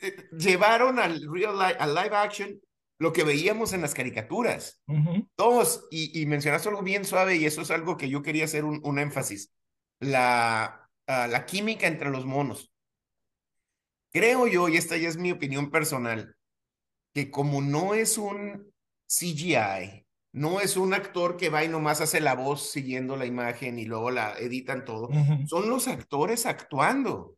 eh, 0.01 0.29
llevaron 0.37 0.99
al 0.99 1.21
real 1.31 1.59
al 1.61 1.95
live 1.95 2.15
action 2.15 2.61
lo 2.97 3.13
que 3.13 3.23
veíamos 3.23 3.73
en 3.73 3.81
las 3.81 3.93
caricaturas. 3.93 4.81
Dos, 5.37 5.87
y, 5.91 6.19
y, 6.19 6.25
mencionaste 6.25 6.69
algo 6.69 6.81
bien 6.81 7.05
suave 7.05 7.35
y 7.35 7.45
eso 7.45 7.61
es 7.61 7.71
algo 7.71 7.97
que 7.97 8.09
yo 8.09 8.21
quería 8.21 8.45
hacer 8.45 8.63
un, 8.63 8.79
un 8.83 8.99
énfasis. 8.99 9.53
La, 9.99 10.89
ah, 11.07 11.27
la 11.27 11.45
química 11.45 11.87
entre 11.87 12.09
los 12.09 12.25
monos. 12.25 12.71
Creo 14.11 14.47
yo, 14.47 14.69
y 14.69 14.77
esta 14.77 14.95
ya 14.95 15.09
es 15.09 15.17
mi 15.17 15.31
opinión 15.31 15.71
personal, 15.71 16.37
que 17.13 17.29
como 17.29 17.61
no 17.61 17.93
es 17.93 18.17
un 18.17 18.73
CGI, 19.07 20.04
no 20.35 20.59
es 20.59 20.75
un 20.75 20.93
actor 20.93 21.37
que 21.37 21.49
va 21.49 21.63
y 21.63 21.69
nomás 21.69 22.01
hace 22.01 22.19
la 22.19 22.35
voz 22.35 22.69
siguiendo 22.69 23.15
la 23.15 23.25
imagen 23.25 23.79
y 23.79 23.85
luego 23.85 24.11
la 24.11 24.37
editan 24.37 24.83
todo, 24.83 25.09
son 25.47 25.69
los 25.69 25.87
actores 25.87 26.45
actuando. 26.45 27.37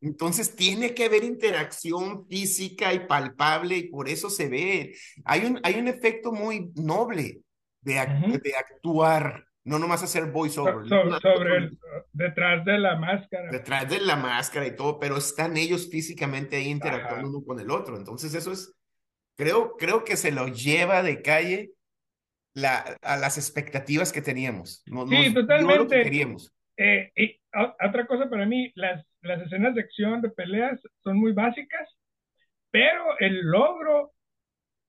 Entonces 0.00 0.54
tiene 0.54 0.94
que 0.94 1.06
haber 1.06 1.24
interacción 1.24 2.24
física 2.28 2.94
y 2.94 3.00
palpable 3.00 3.76
y 3.76 3.88
por 3.88 4.08
eso 4.08 4.30
se 4.30 4.48
ve. 4.48 4.94
Hay 5.24 5.44
un, 5.44 5.58
hay 5.64 5.74
un 5.74 5.88
efecto 5.88 6.30
muy 6.30 6.70
noble 6.76 7.40
de, 7.80 7.94
de 7.94 8.54
actuar 8.56 9.44
no 9.64 9.80
nomás 9.80 10.04
hacer 10.04 10.30
voiceover. 10.30 10.88
sobre 11.20 11.56
el, 11.56 11.78
detrás 12.12 12.64
de 12.64 12.78
la 12.78 12.94
máscara. 12.94 13.50
Detrás 13.50 13.90
de 13.90 13.98
la 13.98 14.14
máscara 14.14 14.64
y 14.68 14.76
todo, 14.76 15.00
pero 15.00 15.16
están 15.16 15.56
ellos 15.56 15.88
físicamente 15.90 16.54
ahí 16.54 16.68
interactuando 16.68 17.28
uno 17.28 17.44
con 17.44 17.58
el 17.58 17.72
otro. 17.72 17.96
Entonces 17.96 18.32
eso 18.34 18.52
es, 18.52 18.72
creo, 19.34 19.76
creo 19.76 20.04
que 20.04 20.16
se 20.16 20.30
lo 20.30 20.46
lleva 20.46 21.02
de 21.02 21.20
calle 21.20 21.72
la, 22.56 22.96
a 23.02 23.18
las 23.18 23.36
expectativas 23.36 24.12
que 24.12 24.22
teníamos. 24.22 24.82
sí, 25.10 25.34
totalmente. 25.34 26.02
queríamos. 26.02 26.50
Eh, 26.78 27.12
y 27.14 27.38
otra 27.52 28.06
cosa 28.06 28.30
para 28.30 28.46
mí, 28.46 28.72
las, 28.74 29.04
las 29.20 29.42
escenas 29.42 29.74
de 29.74 29.82
acción, 29.82 30.22
de 30.22 30.30
peleas, 30.30 30.80
son 31.04 31.18
muy 31.18 31.32
básicas, 31.32 31.88
pero 32.70 33.18
el 33.18 33.42
logro 33.42 34.14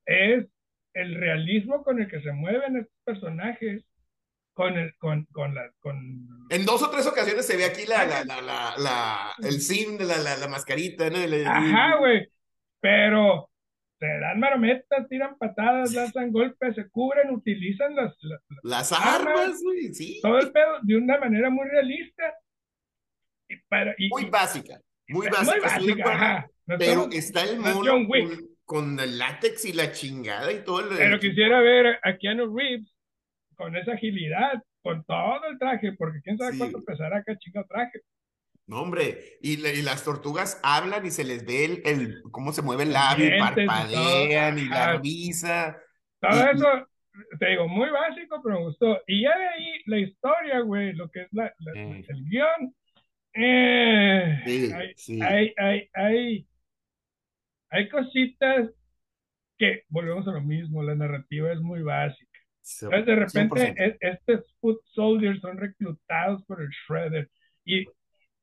es 0.05 0.45
el 0.93 1.15
realismo 1.15 1.83
con 1.83 1.99
el 1.99 2.09
que 2.09 2.21
se 2.21 2.31
mueven 2.31 2.77
estos 2.77 2.95
personajes 3.03 3.83
con 4.53 4.77
el, 4.77 4.95
con, 4.97 5.25
con 5.25 5.53
la, 5.53 5.69
con... 5.79 6.47
En 6.49 6.65
dos 6.65 6.81
o 6.81 6.89
tres 6.89 7.05
ocasiones 7.05 7.45
se 7.45 7.57
ve 7.57 7.65
aquí 7.65 7.85
la, 7.85 8.05
la, 8.05 8.23
la, 8.23 8.41
la, 8.41 8.73
la 8.77 9.33
el 9.43 9.59
sim 9.59 9.97
de 9.97 10.05
la, 10.05 10.17
la, 10.17 10.37
la 10.37 10.47
mascarita, 10.47 11.09
¿no? 11.09 11.17
Ajá, 11.49 11.97
güey. 11.97 12.29
Pero 12.79 13.49
se 13.99 14.05
dan 14.05 14.39
marometas, 14.39 15.07
tiran 15.09 15.37
patadas, 15.37 15.93
lanzan 15.93 16.31
golpes, 16.31 16.75
se 16.75 16.87
cubren, 16.89 17.31
utilizan 17.31 17.95
las, 17.95 18.15
las, 18.63 18.91
armas, 18.91 19.59
güey, 19.63 19.93
sí. 19.93 20.19
Todo 20.21 20.37
el 20.39 20.51
pedo 20.51 20.79
de 20.83 20.97
una 20.97 21.17
manera 21.17 21.49
muy 21.49 21.67
realista. 21.67 22.35
Y 23.49 23.55
para, 23.67 23.95
y, 23.97 24.09
muy 24.09 24.25
básica, 24.25 24.79
muy 25.07 25.27
básica. 25.27 25.79
Muy 25.79 25.93
básica 25.93 26.13
ajá. 26.13 26.49
pero 26.77 27.09
está 27.11 27.43
el 27.43 27.59
mono 27.59 28.07
con, 28.07 28.49
con, 28.65 28.99
el 28.99 29.17
látex 29.17 29.65
y 29.65 29.73
la 29.73 29.91
chingada 29.91 30.51
y 30.51 30.63
todo. 30.63 30.91
El, 30.91 30.97
pero 30.97 31.19
quisiera 31.19 31.61
ver 31.61 31.99
a 32.03 32.17
Keanu 32.17 32.55
Reeves 32.55 32.93
con 33.55 33.75
esa 33.75 33.93
agilidad, 33.93 34.61
con 34.83 35.03
todo 35.05 35.45
el 35.49 35.57
traje, 35.57 35.93
porque 35.93 36.19
quién 36.21 36.37
sabe 36.37 36.57
cuánto 36.57 36.83
pesará 36.83 37.23
cada 37.23 37.39
chingo 37.39 37.65
traje. 37.67 38.01
No, 38.67 38.81
hombre, 38.81 39.37
y, 39.41 39.53
y, 39.65 39.81
las 39.81 40.03
tortugas 40.03 40.59
hablan 40.61 41.05
y 41.05 41.11
se 41.11 41.23
les 41.23 41.45
ve 41.45 41.65
el, 41.65 41.81
el 41.85 42.21
cómo 42.31 42.51
se 42.51 42.61
mueve 42.61 42.83
el 42.83 42.93
labio, 42.93 43.27
y 43.27 43.39
parpadean 43.39 44.59
y, 44.59 44.65
la 44.65 44.97
risa. 44.97 45.77
Todo 46.19 46.51
eso, 46.51 46.87
te 47.39 47.47
digo, 47.47 47.67
muy 47.69 47.89
básico, 47.89 48.41
pero 48.43 48.59
me 48.59 48.65
gustó. 48.65 49.01
Y 49.07 49.23
ya 49.23 49.37
de 49.37 49.47
ahí, 49.47 49.81
la 49.85 49.99
historia, 49.99 50.59
güey, 50.59 50.93
lo 50.93 51.09
que 51.09 51.21
es 51.21 51.27
la, 51.31 51.53
el 51.75 52.23
guion. 52.25 52.75
Eh, 53.33 54.43
hay, 54.45 55.21
hay, 55.21 55.53
hay, 55.57 55.89
hay, 55.93 56.47
hay 57.69 57.89
cositas 57.89 58.69
que 59.57 59.83
volvemos 59.87 60.27
a 60.27 60.31
lo 60.31 60.41
mismo, 60.41 60.83
la 60.83 60.95
narrativa 60.95 61.51
es 61.53 61.61
muy 61.61 61.83
básica 61.83 62.27
de 62.81 63.15
repente 63.15 63.73
e, 63.77 63.97
estos 64.01 64.45
foot 64.59 64.81
soldiers 64.93 65.39
son 65.41 65.57
reclutados 65.57 66.43
por 66.45 66.61
el 66.61 66.69
Shredder 66.69 67.29
y, 67.65 67.85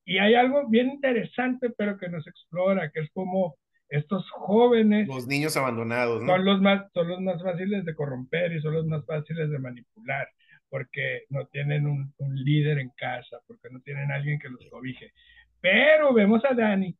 y 0.04 0.18
hay 0.18 0.34
algo 0.34 0.68
bien 0.68 0.88
interesante 0.90 1.70
pero 1.70 1.98
que 1.98 2.08
nos 2.08 2.26
explora, 2.26 2.90
que 2.90 3.00
es 3.00 3.10
como 3.12 3.56
estos 3.88 4.28
jóvenes... 4.30 5.08
Los 5.08 5.26
niños 5.26 5.56
abandonados, 5.56 6.22
¿no? 6.22 6.34
Son 6.34 6.44
los, 6.44 6.60
más, 6.60 6.90
son 6.92 7.08
los 7.08 7.20
más 7.20 7.42
fáciles 7.42 7.84
de 7.84 7.94
corromper 7.94 8.52
y 8.52 8.60
son 8.60 8.74
los 8.74 8.86
más 8.86 9.04
fáciles 9.06 9.50
de 9.50 9.58
manipular, 9.58 10.28
porque 10.68 11.24
no 11.28 11.46
tienen 11.46 11.86
un, 11.86 12.12
un 12.18 12.34
líder 12.34 12.78
en 12.78 12.90
casa, 12.90 13.38
porque 13.46 13.68
no 13.70 13.80
tienen 13.80 14.10
alguien 14.10 14.38
que 14.38 14.48
los 14.48 14.60
cobije. 14.70 15.12
Pero 15.60 16.12
vemos 16.12 16.44
a 16.44 16.54
Danny, 16.54 16.96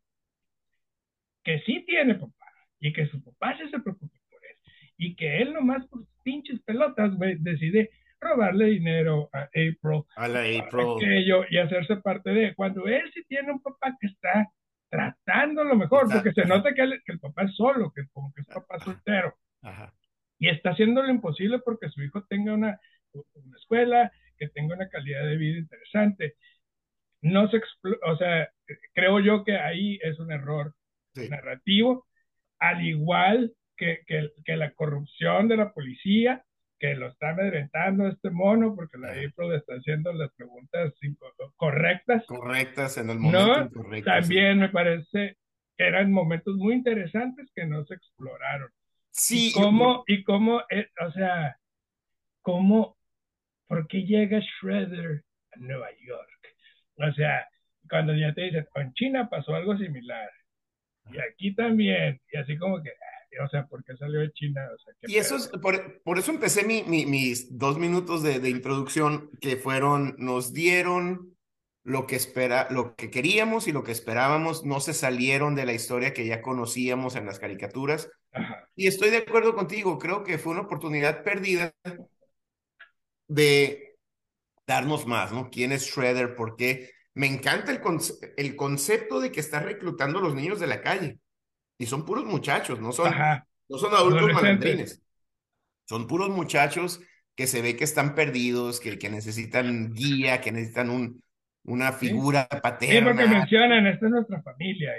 que 1.42 1.60
sí 1.60 1.84
tiene 1.86 2.14
papá, 2.14 2.46
y 2.78 2.92
que 2.92 3.06
su 3.06 3.22
papá 3.22 3.56
se 3.58 3.68
preocupa 3.80 4.18
por 4.30 4.40
él, 4.44 4.56
y 4.96 5.16
que 5.16 5.38
él 5.42 5.52
nomás 5.52 5.86
por 5.88 6.04
pinches 6.22 6.60
pelotas, 6.62 7.14
güey, 7.16 7.36
decide 7.40 7.90
robarle 8.20 8.66
dinero 8.66 9.28
a 9.32 9.42
April. 9.42 10.04
A 10.16 10.28
la 10.28 10.40
April. 10.40 10.86
Aquello, 10.96 11.44
y 11.50 11.58
hacerse 11.58 11.96
parte 11.96 12.30
de. 12.30 12.54
Cuando 12.54 12.86
él 12.86 13.10
sí 13.12 13.24
tiene 13.28 13.52
un 13.52 13.60
papá 13.60 13.96
que 14.00 14.06
está 14.08 14.50
tratando 14.88 15.64
lo 15.64 15.76
mejor, 15.76 16.08
porque 16.10 16.32
se 16.32 16.44
nota 16.44 16.72
que 16.72 16.82
el, 16.82 17.02
que 17.04 17.12
el, 17.12 17.20
papá 17.20 17.42
es 17.44 17.54
solo, 17.56 17.92
que 17.92 18.06
como 18.12 18.32
que 18.32 18.42
es 18.42 18.46
papá 18.46 18.78
soltero. 18.78 19.34
Ajá. 19.62 19.92
Y 20.38 20.48
está 20.48 20.70
haciendo 20.70 21.02
lo 21.02 21.10
imposible 21.10 21.58
porque 21.60 21.88
su 21.88 22.02
hijo 22.02 22.24
tenga 22.24 22.54
una, 22.54 22.78
una 23.12 23.56
escuela, 23.56 24.12
que 24.36 24.48
tenga 24.48 24.74
una 24.74 24.88
calidad 24.88 25.24
de 25.24 25.36
vida 25.36 25.58
interesante. 25.58 26.36
No 27.22 27.48
se 27.48 27.60
o 28.06 28.16
sea, 28.16 28.50
creo 28.92 29.20
yo 29.20 29.44
que 29.44 29.56
ahí 29.56 29.98
es 30.02 30.18
un 30.18 30.30
error 30.32 30.74
narrativo, 31.14 32.06
al 32.58 32.84
igual 32.84 33.54
que, 33.76 34.00
que, 34.06 34.30
que, 34.44 34.56
la 34.56 34.72
corrupción 34.72 35.48
de 35.48 35.56
la 35.56 35.72
policía, 35.72 36.44
que 36.84 36.94
lo 36.94 37.08
está 37.08 37.30
amedrentando 37.30 38.06
este 38.08 38.30
mono, 38.30 38.74
porque 38.74 38.98
la 38.98 39.08
April 39.08 39.54
está 39.54 39.74
haciendo 39.74 40.12
las 40.12 40.30
preguntas 40.34 40.92
correctas. 41.56 42.26
Correctas 42.26 42.98
en 42.98 43.08
el 43.08 43.18
momento 43.18 43.82
¿no? 43.82 44.02
También 44.02 44.58
me 44.58 44.68
parece 44.68 45.38
que 45.78 45.84
eran 45.84 46.12
momentos 46.12 46.56
muy 46.56 46.74
interesantes 46.74 47.50
que 47.54 47.64
no 47.64 47.86
se 47.86 47.94
exploraron. 47.94 48.70
Sí. 49.10 49.48
Y 49.48 49.52
cómo, 49.52 50.04
y 50.06 50.24
cómo 50.24 50.60
eh, 50.70 50.90
o 51.00 51.10
sea, 51.12 51.56
cómo, 52.42 52.98
¿por 53.66 53.86
qué 53.86 54.02
llega 54.02 54.40
Shredder 54.40 55.24
a 55.52 55.58
Nueva 55.60 55.88
York? 56.06 56.56
O 56.96 57.12
sea, 57.14 57.48
cuando 57.88 58.14
ya 58.14 58.34
te 58.34 58.42
dicen, 58.42 58.66
con 58.70 58.92
China 58.92 59.30
pasó 59.30 59.54
algo 59.54 59.76
similar, 59.78 60.30
y 61.10 61.18
aquí 61.18 61.54
también, 61.54 62.20
y 62.30 62.36
así 62.36 62.58
como 62.58 62.82
que, 62.82 62.90
o 63.42 63.48
sea, 63.48 63.66
¿por 63.66 63.84
qué 63.84 63.96
salió 63.96 64.20
de 64.20 64.32
China? 64.32 64.62
O 64.74 64.78
sea, 64.78 64.94
y 65.02 65.16
eso 65.16 65.36
es, 65.36 65.48
por, 65.48 66.02
por, 66.02 66.18
eso 66.18 66.30
empecé 66.30 66.64
mi, 66.64 66.82
mi, 66.84 67.06
mis 67.06 67.56
dos 67.58 67.78
minutos 67.78 68.22
de, 68.22 68.40
de, 68.40 68.50
introducción, 68.50 69.30
que 69.40 69.56
fueron, 69.56 70.14
nos 70.18 70.52
dieron 70.52 71.36
lo 71.82 72.06
que, 72.06 72.16
espera, 72.16 72.68
lo 72.70 72.94
que 72.94 73.10
queríamos 73.10 73.68
y 73.68 73.72
lo 73.72 73.84
que 73.84 73.92
esperábamos, 73.92 74.64
no 74.64 74.80
se 74.80 74.94
salieron 74.94 75.54
de 75.54 75.66
la 75.66 75.72
historia 75.72 76.14
que 76.14 76.26
ya 76.26 76.42
conocíamos 76.42 77.16
en 77.16 77.26
las 77.26 77.38
caricaturas. 77.38 78.10
Ajá. 78.32 78.68
Y 78.74 78.86
estoy 78.86 79.10
de 79.10 79.18
acuerdo 79.18 79.54
contigo, 79.54 79.98
creo 79.98 80.24
que 80.24 80.38
fue 80.38 80.52
una 80.52 80.62
oportunidad 80.62 81.22
perdida 81.22 81.72
de 83.28 83.96
darnos 84.66 85.06
más, 85.06 85.32
¿no? 85.32 85.50
¿Quién 85.50 85.72
es 85.72 85.86
Shredder? 85.86 86.34
¿Por 86.34 86.56
qué? 86.56 86.90
Me 87.14 87.26
encanta 87.26 87.70
el, 87.70 87.80
conce 87.80 88.14
el 88.36 88.56
concepto 88.56 89.20
de 89.20 89.30
que 89.30 89.40
está 89.40 89.60
reclutando 89.60 90.18
a 90.18 90.22
los 90.22 90.34
niños 90.34 90.58
de 90.60 90.66
la 90.66 90.80
calle. 90.80 91.18
Y 91.78 91.86
son 91.86 92.04
puros 92.04 92.24
muchachos, 92.24 92.80
no 92.80 92.92
son, 92.92 93.08
Ajá. 93.08 93.46
no 93.68 93.78
son 93.78 93.94
adultos 93.94 94.32
malandrines. 94.32 95.02
Son 95.86 96.06
puros 96.06 96.30
muchachos 96.30 97.00
que 97.34 97.46
se 97.46 97.62
ve 97.62 97.76
que 97.76 97.84
están 97.84 98.14
perdidos, 98.14 98.80
que, 98.80 98.98
que 98.98 99.10
necesitan 99.10 99.92
guía, 99.92 100.40
que 100.40 100.52
necesitan 100.52 100.90
un, 100.90 101.22
una 101.64 101.92
figura 101.92 102.48
sí. 102.50 102.58
paterna. 102.62 102.98
Sí, 102.98 103.04
porque 103.04 103.26
mencionan, 103.26 103.86
esta 103.86 104.06
es 104.06 104.12
nuestra 104.12 104.42
familia. 104.42 104.92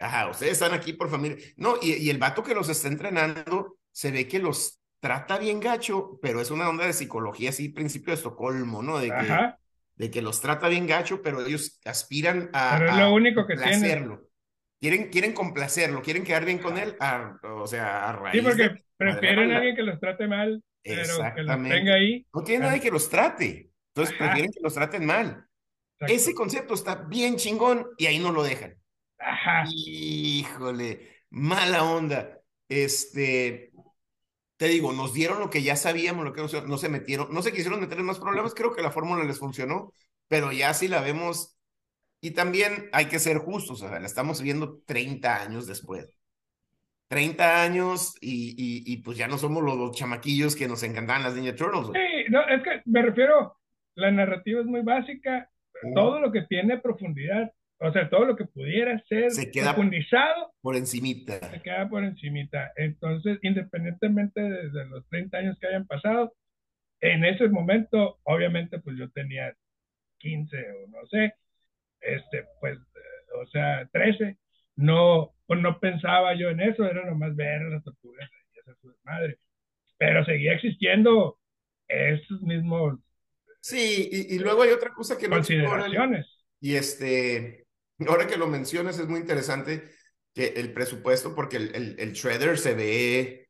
Ajá, 0.00 0.30
ustedes 0.30 0.52
están 0.52 0.72
aquí 0.72 0.92
por 0.92 1.10
familia. 1.10 1.36
No, 1.56 1.74
y, 1.80 1.92
y, 1.94 2.10
el 2.10 2.18
vato 2.18 2.42
que 2.42 2.54
los 2.54 2.68
está 2.68 2.88
entrenando, 2.88 3.76
se 3.92 4.10
ve 4.10 4.26
que 4.28 4.38
los 4.38 4.80
trata 5.00 5.38
bien 5.38 5.60
gacho, 5.60 6.18
pero 6.22 6.40
es 6.40 6.50
una 6.50 6.68
onda 6.68 6.86
de 6.86 6.92
psicología 6.92 7.50
así, 7.50 7.68
principio 7.70 8.12
de 8.12 8.16
Estocolmo, 8.16 8.82
¿no? 8.82 8.98
De 8.98 9.08
que, 9.08 9.12
Ajá. 9.12 9.58
de 9.96 10.10
que 10.10 10.22
los 10.22 10.40
trata 10.40 10.68
bien 10.68 10.86
gacho, 10.86 11.22
pero 11.22 11.44
ellos 11.44 11.80
aspiran 11.84 12.50
a, 12.52 12.76
pero 12.78 12.90
es 12.90 12.96
lo 12.96 13.14
único 13.14 13.46
que 13.46 13.54
hacerlo. 13.54 14.29
Quieren, 14.80 15.08
quieren 15.10 15.32
complacerlo, 15.32 16.00
quieren 16.02 16.24
quedar 16.24 16.44
bien 16.44 16.58
con 16.58 16.78
él, 16.78 16.96
a, 17.00 17.36
o 17.42 17.66
sea, 17.66 18.08
a 18.08 18.12
raíz 18.12 18.40
Sí, 18.40 18.46
porque 18.46 18.82
prefieren 18.96 19.52
a 19.52 19.56
alguien 19.58 19.76
que 19.76 19.82
los 19.82 20.00
trate 20.00 20.26
mal, 20.26 20.62
pero 20.82 21.02
que 21.34 21.42
los 21.42 21.62
tenga 21.62 21.94
ahí. 21.94 22.26
No 22.32 22.42
tiene 22.42 22.64
nadie 22.64 22.80
que 22.80 22.90
los 22.90 23.08
trate, 23.10 23.70
entonces 23.94 24.14
Ajá. 24.14 24.24
prefieren 24.26 24.50
que 24.52 24.60
los 24.62 24.74
traten 24.74 25.04
mal. 25.04 25.46
Exacto. 25.98 26.14
Ese 26.14 26.34
concepto 26.34 26.74
está 26.74 26.94
bien 26.94 27.36
chingón 27.36 27.86
y 27.98 28.06
ahí 28.06 28.18
no 28.18 28.32
lo 28.32 28.42
dejan. 28.42 28.74
Ajá. 29.18 29.64
Híjole, 29.70 31.08
mala 31.28 31.84
onda. 31.84 32.38
Este, 32.66 33.72
te 34.56 34.68
digo, 34.68 34.92
nos 34.92 35.12
dieron 35.12 35.40
lo 35.40 35.50
que 35.50 35.62
ya 35.62 35.76
sabíamos, 35.76 36.24
lo 36.24 36.32
que 36.32 36.42
no 36.42 36.48
se, 36.48 36.62
no 36.62 36.78
se 36.78 36.88
metieron, 36.88 37.32
no 37.32 37.42
se 37.42 37.52
quisieron 37.52 37.80
meter 37.80 37.98
en 37.98 38.06
más 38.06 38.18
problemas, 38.18 38.54
creo 38.54 38.74
que 38.74 38.82
la 38.82 38.90
fórmula 38.90 39.24
les 39.24 39.38
funcionó, 39.38 39.92
pero 40.28 40.52
ya 40.52 40.72
sí 40.74 40.88
la 40.88 41.00
vemos. 41.00 41.56
Y 42.20 42.32
también 42.32 42.88
hay 42.92 43.06
que 43.06 43.18
ser 43.18 43.38
justos, 43.38 43.82
o 43.82 43.88
sea, 43.88 43.98
la 43.98 44.06
estamos 44.06 44.42
viendo 44.42 44.82
30 44.86 45.42
años 45.42 45.66
después. 45.66 46.20
30 47.08 47.62
años 47.64 48.14
y, 48.20 48.50
y, 48.56 48.92
y 48.92 48.98
pues 48.98 49.18
ya 49.18 49.26
no 49.26 49.36
somos 49.36 49.64
los, 49.64 49.76
los, 49.76 49.96
chamaquillos 49.96 50.54
que 50.54 50.68
nos 50.68 50.82
encantaban 50.84 51.24
las 51.24 51.34
Ninja 51.34 51.56
Turtles. 51.56 51.88
Sí, 51.92 52.30
no, 52.30 52.46
es 52.48 52.62
que 52.62 52.82
me 52.84 53.02
refiero, 53.02 53.56
la 53.96 54.12
narrativa 54.12 54.60
es 54.60 54.66
muy 54.66 54.82
básica, 54.82 55.50
uh. 55.82 55.94
todo 55.94 56.20
lo 56.20 56.30
que 56.30 56.42
tiene 56.42 56.78
profundidad, 56.78 57.52
o 57.78 57.92
sea, 57.92 58.08
todo 58.10 58.26
lo 58.26 58.36
que 58.36 58.44
pudiera 58.44 59.02
ser 59.08 59.30
se 59.32 59.50
queda 59.50 59.74
profundizado 59.74 60.52
por 60.60 60.76
encimita. 60.76 61.40
Se 61.50 61.62
queda 61.62 61.88
por 61.88 62.04
encimita. 62.04 62.70
Entonces, 62.76 63.38
independientemente 63.42 64.40
de, 64.40 64.70
de, 64.70 64.84
los 64.86 65.08
30 65.08 65.38
años 65.38 65.58
que 65.58 65.66
hayan 65.66 65.86
pasado, 65.86 66.32
en 67.00 67.24
ese 67.24 67.48
momento, 67.48 68.20
obviamente, 68.22 68.78
pues 68.78 68.96
yo 68.96 69.10
tenía 69.10 69.52
15 70.18 70.56
o 70.56 70.88
no 70.90 71.06
sé, 71.06 71.34
este, 72.00 72.44
pues, 72.60 72.78
o 73.40 73.46
sea, 73.46 73.88
13, 73.92 74.36
no, 74.76 75.34
pues 75.46 75.60
no 75.60 75.78
pensaba 75.78 76.34
yo 76.34 76.48
en 76.48 76.60
eso, 76.60 76.84
era 76.84 77.04
nomás 77.04 77.34
ver 77.36 77.62
las 77.62 77.84
tortugas 77.84 78.28
y 78.54 78.58
esa 78.58 78.74
madre. 79.04 79.38
Pero 79.98 80.24
seguía 80.24 80.54
existiendo 80.54 81.38
esos 81.88 82.40
mismos. 82.42 82.98
Sí, 83.60 84.08
y, 84.10 84.36
y 84.36 84.38
luego 84.38 84.62
hay 84.62 84.70
otra 84.70 84.92
cosa 84.94 85.18
que 85.18 85.28
no 85.28 85.36
consideraciones. 85.36 86.26
Y 86.60 86.76
este, 86.76 87.66
ahora 88.06 88.26
que 88.26 88.36
lo 88.36 88.46
mencionas, 88.46 88.98
es 88.98 89.08
muy 89.08 89.20
interesante 89.20 89.90
que 90.34 90.54
el 90.56 90.72
presupuesto, 90.72 91.34
porque 91.34 91.56
el, 91.56 91.74
el, 91.74 91.96
el 91.98 92.12
shredder 92.12 92.58
se 92.58 92.74
ve, 92.74 93.48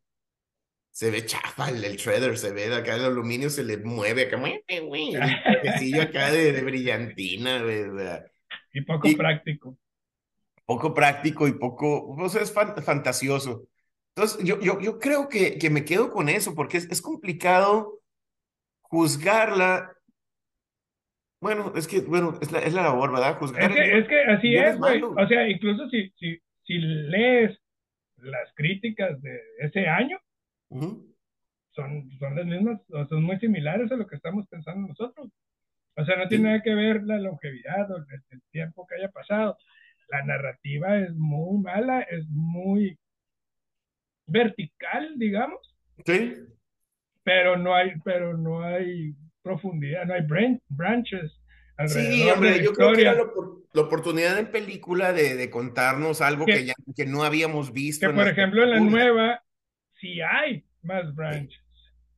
se 0.91 1.11
ve 1.11 1.25
chafa, 1.27 1.69
el, 1.69 1.85
el, 1.85 1.97
shredder 1.97 2.39
se 2.39 2.53
ve 2.53 2.69
de 2.69 2.77
acá 2.77 2.97
el 2.97 3.05
aluminio, 3.05 3.51
se 3.51 3.65
le 3.65 3.77
mueve 3.77 4.23
acá, 4.23 4.43
pecillo 5.63 6.03
acá 6.03 6.31
de, 6.33 6.53
de 6.53 6.63
brillantina, 6.63 7.63
¿verdad? 7.63 8.30
Y 8.73 8.83
poco 8.83 9.09
y, 9.09 9.15
práctico. 9.17 9.79
Poco 10.65 10.95
práctico 10.95 11.49
y 11.49 11.53
poco, 11.53 12.15
pues 12.17 12.35
es 12.37 12.53
fan, 12.53 12.75
fantasioso. 12.83 13.69
Entonces, 14.15 14.45
yo, 14.45 14.61
yo, 14.61 14.81
yo 14.81 14.99
creo 14.99 15.29
que, 15.29 15.59
que 15.59 15.71
me 15.71 15.85
quedo 15.85 16.11
con 16.11 16.29
eso, 16.29 16.55
porque 16.55 16.77
es, 16.77 16.91
es 16.91 17.03
complicado 17.03 18.01
juzgarla 18.83 19.93
bueno, 21.41 21.73
es 21.75 21.89
que, 21.89 22.01
bueno, 22.01 22.39
es 22.43 22.53
la, 22.53 22.59
es 22.59 22.75
la 22.75 22.83
labor, 22.83 23.13
¿verdad? 23.13 23.37
Juzgar 23.39 23.71
es, 23.71 23.77
que, 23.77 23.99
es 23.99 24.09
que 24.09 24.21
así 24.25 24.55
es, 24.57 24.79
güey. 24.79 25.03
O 25.03 25.27
sea, 25.27 25.49
incluso 25.49 25.89
si, 25.89 26.11
si, 26.19 26.39
si 26.65 26.79
lees 26.79 27.59
las 28.19 28.53
críticas 28.55 29.21
de 29.23 29.41
ese 29.61 29.89
año, 29.89 30.19
uh 30.69 30.81
-huh. 30.81 31.15
son, 31.71 32.11
son 32.19 32.37
las 32.37 32.45
mismas, 32.45 32.81
son 33.09 33.23
muy 33.23 33.39
similares 33.39 33.91
a 33.91 33.97
lo 33.97 34.07
que 34.07 34.17
estamos 34.17 34.47
pensando 34.49 34.87
nosotros. 34.87 35.31
O 36.01 36.05
sea, 36.05 36.17
no 36.17 36.29
tiene 36.29 36.49
nada 36.49 36.63
que 36.63 36.75
ver 36.75 37.03
la 37.03 37.19
longevidad 37.19 37.91
o 37.91 37.97
el, 37.97 38.05
el, 38.31 38.43
tiempo 38.51 38.87
que 38.87 38.97
haya 38.97 39.11
pasado. 39.11 39.57
La 40.09 40.25
narrativa 40.25 40.99
es 40.99 41.13
muy 41.15 41.63
mala, 41.63 42.01
es 42.03 42.27
muy 42.29 42.99
vertical, 44.27 45.15
digamos. 45.17 45.77
Sí. 46.05 46.37
Pero 47.23 47.57
no 47.57 47.75
hay, 47.75 47.93
pero 48.05 48.37
no 48.37 48.63
hay 48.63 49.15
profundidad, 49.43 50.07
no 50.07 50.15
hay 50.15 50.23
branch, 50.23 50.61
branches. 50.69 51.41
Sí, 51.87 52.29
hombre, 52.29 52.63
yo 52.63 52.73
creo 52.73 52.93
que 52.93 53.01
era 53.03 53.15
la, 53.15 53.25
la 53.73 53.83
oportunidad 53.83 54.39
en 54.39 54.51
película 54.51 55.13
de, 55.13 55.35
de 55.35 55.51
contarnos 55.51 56.21
algo 56.21 56.45
que, 56.45 56.55
que, 56.55 56.67
ya, 56.67 56.75
que 56.95 57.07
no 57.07 57.23
habíamos 57.23 57.73
visto. 57.73 58.07
Que, 58.07 58.15
por 58.15 58.29
ejemplo, 58.29 58.63
en 58.65 58.71
la 58.71 58.81
nueva, 58.81 59.43
sí 59.99 60.21
hay 60.21 60.65
más 60.83 61.15
branches. 61.15 61.63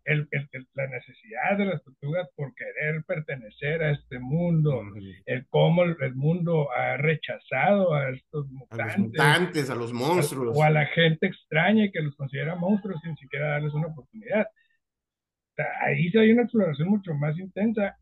El, 0.04 0.26
el, 0.32 0.48
el, 0.52 0.66
la 0.74 0.88
necesidad 0.88 1.56
de 1.56 1.66
las 1.66 1.82
tortugas 1.84 2.28
por 2.34 2.52
querer 2.54 3.04
pertenecer 3.06 3.82
a 3.82 3.92
este 3.92 4.18
mundo, 4.18 4.80
uh 4.80 4.82
-huh. 4.82 5.22
el 5.26 5.46
cómo 5.48 5.84
el, 5.84 6.14
mundo 6.14 6.70
ha 6.72 6.96
rechazado 6.96 7.94
a 7.94 8.10
estos 8.10 8.48
mutantes, 8.50 8.80
a 8.80 8.86
los 8.86 8.98
mutantes, 8.98 9.70
a 9.70 9.74
los 9.76 9.92
monstruos, 9.92 10.56
a, 10.56 10.60
o 10.60 10.62
a 10.64 10.70
la 10.70 10.86
gente 10.86 11.26
extraña 11.26 11.90
que 11.92 12.00
los 12.00 12.16
considera 12.16 12.56
monstruos 12.56 13.00
sin 13.02 13.16
siquiera 13.16 13.50
darles 13.50 13.74
una 13.74 13.88
oportunidad 13.88 14.48
ahí 15.80 16.10
sí 16.10 16.18
hay 16.18 16.32
una 16.32 16.42
exploración 16.42 16.88
mucho 16.88 17.14
más 17.14 17.38
intensa 17.38 17.96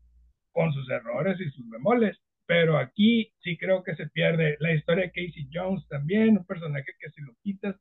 con 0.51 0.71
sus 0.73 0.89
errores 0.89 1.39
y 1.39 1.49
sus 1.51 1.69
bemoles, 1.69 2.17
pero 2.45 2.77
aquí 2.77 3.31
sí 3.41 3.57
creo 3.57 3.83
que 3.83 3.95
se 3.95 4.07
pierde 4.07 4.57
la 4.59 4.73
historia 4.73 5.05
de 5.05 5.11
Casey 5.11 5.47
Jones 5.51 5.87
también, 5.87 6.37
un 6.37 6.45
personaje 6.45 6.91
que 6.99 7.09
si 7.11 7.21
lo 7.21 7.33
quitas, 7.41 7.75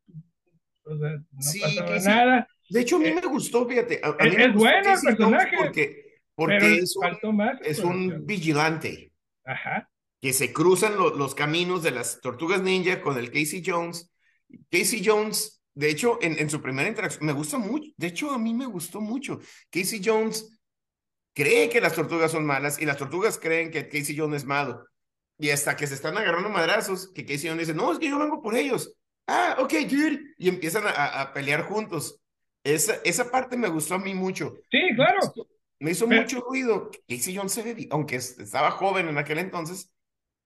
o 0.85 0.97
sea, 0.99 1.11
no 1.11 1.43
sí, 1.43 1.61
Casey, 1.61 2.07
nada. 2.07 2.49
De 2.71 2.81
hecho, 2.81 2.97
a 2.97 2.99
mí 3.01 3.09
Eh, 3.09 3.15
me 3.15 3.23
gustó, 3.27 3.67
fíjate. 3.69 4.01
A, 4.03 4.17
a 4.19 4.27
es, 4.27 4.31
mí 4.31 4.37
me 4.37 4.45
es 4.47 4.53
gustó 4.55 4.59
bueno 4.59 4.93
el 4.95 5.01
personaje, 5.03 5.57
Porque, 5.59 6.21
porque 6.35 6.79
es, 6.79 6.97
un, 6.97 7.03
faltó 7.03 7.33
más 7.33 7.61
es 7.63 7.83
un 7.85 7.93
exploración. 7.93 8.27
vigilante 8.27 9.13
Ajá, 9.45 9.91
que 10.21 10.33
se 10.33 10.53
cruzan 10.53 10.97
lo- 10.97 11.17
los 11.17 11.35
caminos 11.35 11.83
de 11.83 11.91
las 11.93 12.21
tortugas 12.21 12.63
ninja 12.63 13.01
con 13.01 13.19
el 13.19 13.31
Casey 13.31 13.63
Jones. 13.65 14.11
Casey 14.71 15.03
Jones, 15.05 15.63
de 15.75 15.91
hecho, 15.91 16.19
en, 16.23 16.39
en 16.39 16.51
su 16.51 16.61
primera 16.61 16.89
interacción, 16.89 17.27
me 17.27 17.33
gusta 17.33 17.59
mucho. 17.59 17.91
De 17.97 18.09
hecho, 18.09 18.31
a 18.31 18.39
mí 18.39 18.53
me 18.55 18.67
gustó 18.67 19.01
mucho. 19.01 19.41
Casey 19.71 20.01
Jones 20.05 20.59
cree 21.35 21.69
que 21.69 21.81
las 21.81 21.95
tortugas 21.95 22.33
son 22.33 22.45
malas 22.47 22.81
y 22.81 22.87
las 22.87 22.99
tortugas 22.99 23.39
creen 23.39 23.71
que 23.71 23.89
Casey 23.89 24.17
Jones 24.17 24.43
es 24.43 24.47
malo. 24.49 24.85
Y 25.39 25.51
hasta 25.51 25.77
que 25.77 25.87
se 25.87 25.95
están 25.95 26.19
agarrando 26.19 26.51
madrazos, 26.51 27.11
que 27.15 27.25
Casey 27.25 27.49
Jones 27.49 27.67
dice, 27.67 27.75
no, 27.75 27.93
es 27.93 27.99
que 27.99 28.09
yo 28.11 28.19
vengo 28.19 28.43
por 28.43 28.57
ellos. 28.57 28.95
Ah, 29.27 29.57
ok, 29.61 29.73
dude. 29.89 30.21
Y 30.39 30.49
empiezan 30.49 30.85
a- 30.87 31.21
a 31.23 31.33
pelear 31.33 31.63
juntos. 31.65 32.20
Esa, 32.65 32.95
esa 33.05 33.31
parte 33.31 33.57
me 33.57 33.69
gustó 33.69 33.95
a 33.95 33.99
mí 33.99 34.15
mucho. 34.15 34.55
sí, 34.71 34.81
claro. 34.95 35.19
Me 35.79 35.93
hizo 35.93 36.07
Pero- 36.07 36.21
mucho 36.23 36.41
ruido. 36.41 36.91
Casey 37.09 37.35
Jones 37.35 37.53
se 37.53 37.63
ve, 37.63 37.89
aunque 37.91 38.17
es- 38.17 38.39
estaba 38.39 38.71
joven 38.71 39.09
en 39.09 39.17
aquel 39.17 39.39
entonces, 39.39 39.91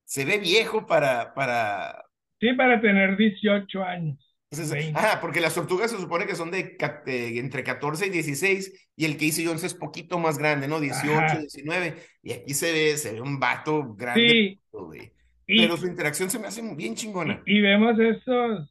se 0.05 0.25
ve 0.25 0.39
viejo 0.39 0.87
para, 0.87 1.35
para, 1.35 2.05
Sí, 2.41 2.53
para 2.53 2.81
tener 2.81 3.17
18 3.17 3.83
años. 3.83 4.19
Entonces, 4.53 4.73
20. 4.73 5.01
ah, 5.01 5.19
porque 5.21 5.41
las 5.41 5.55
tortugas 5.55 5.91
se 5.91 5.97
supone 5.97 6.27
que 6.27 6.37
son 6.37 6.53
de, 6.53 6.77
de 7.07 7.39
entre 7.41 7.65
14 7.65 8.07
y 8.07 8.11
16 8.11 8.91
y 8.95 9.05
el 9.07 9.15
Casey 9.17 9.45
Jones 9.47 9.65
es 9.65 9.75
poquito 9.75 10.21
más 10.21 10.39
grande, 10.39 10.69
¿no? 10.69 10.79
18, 10.79 11.19
Ajá. 11.19 11.39
19 11.39 11.97
y 12.23 12.33
aquí 12.33 12.55
se 12.55 12.71
ve, 12.71 12.97
se 12.97 13.15
ve 13.15 13.21
un 13.21 13.41
vato 13.41 13.95
grande, 13.97 14.29
Sí, 14.29 14.61
güey. 14.71 15.13
y, 15.49 15.63
Pero 15.63 15.77
su 15.77 15.89
interacción 15.89 16.31
se 16.31 16.39
me 16.39 16.47
hace 16.47 16.63
muy 16.63 16.77
bien 16.77 16.95
chingona. 16.95 17.43
y 17.47 17.61
vemos 17.61 17.99
esos, 17.99 18.71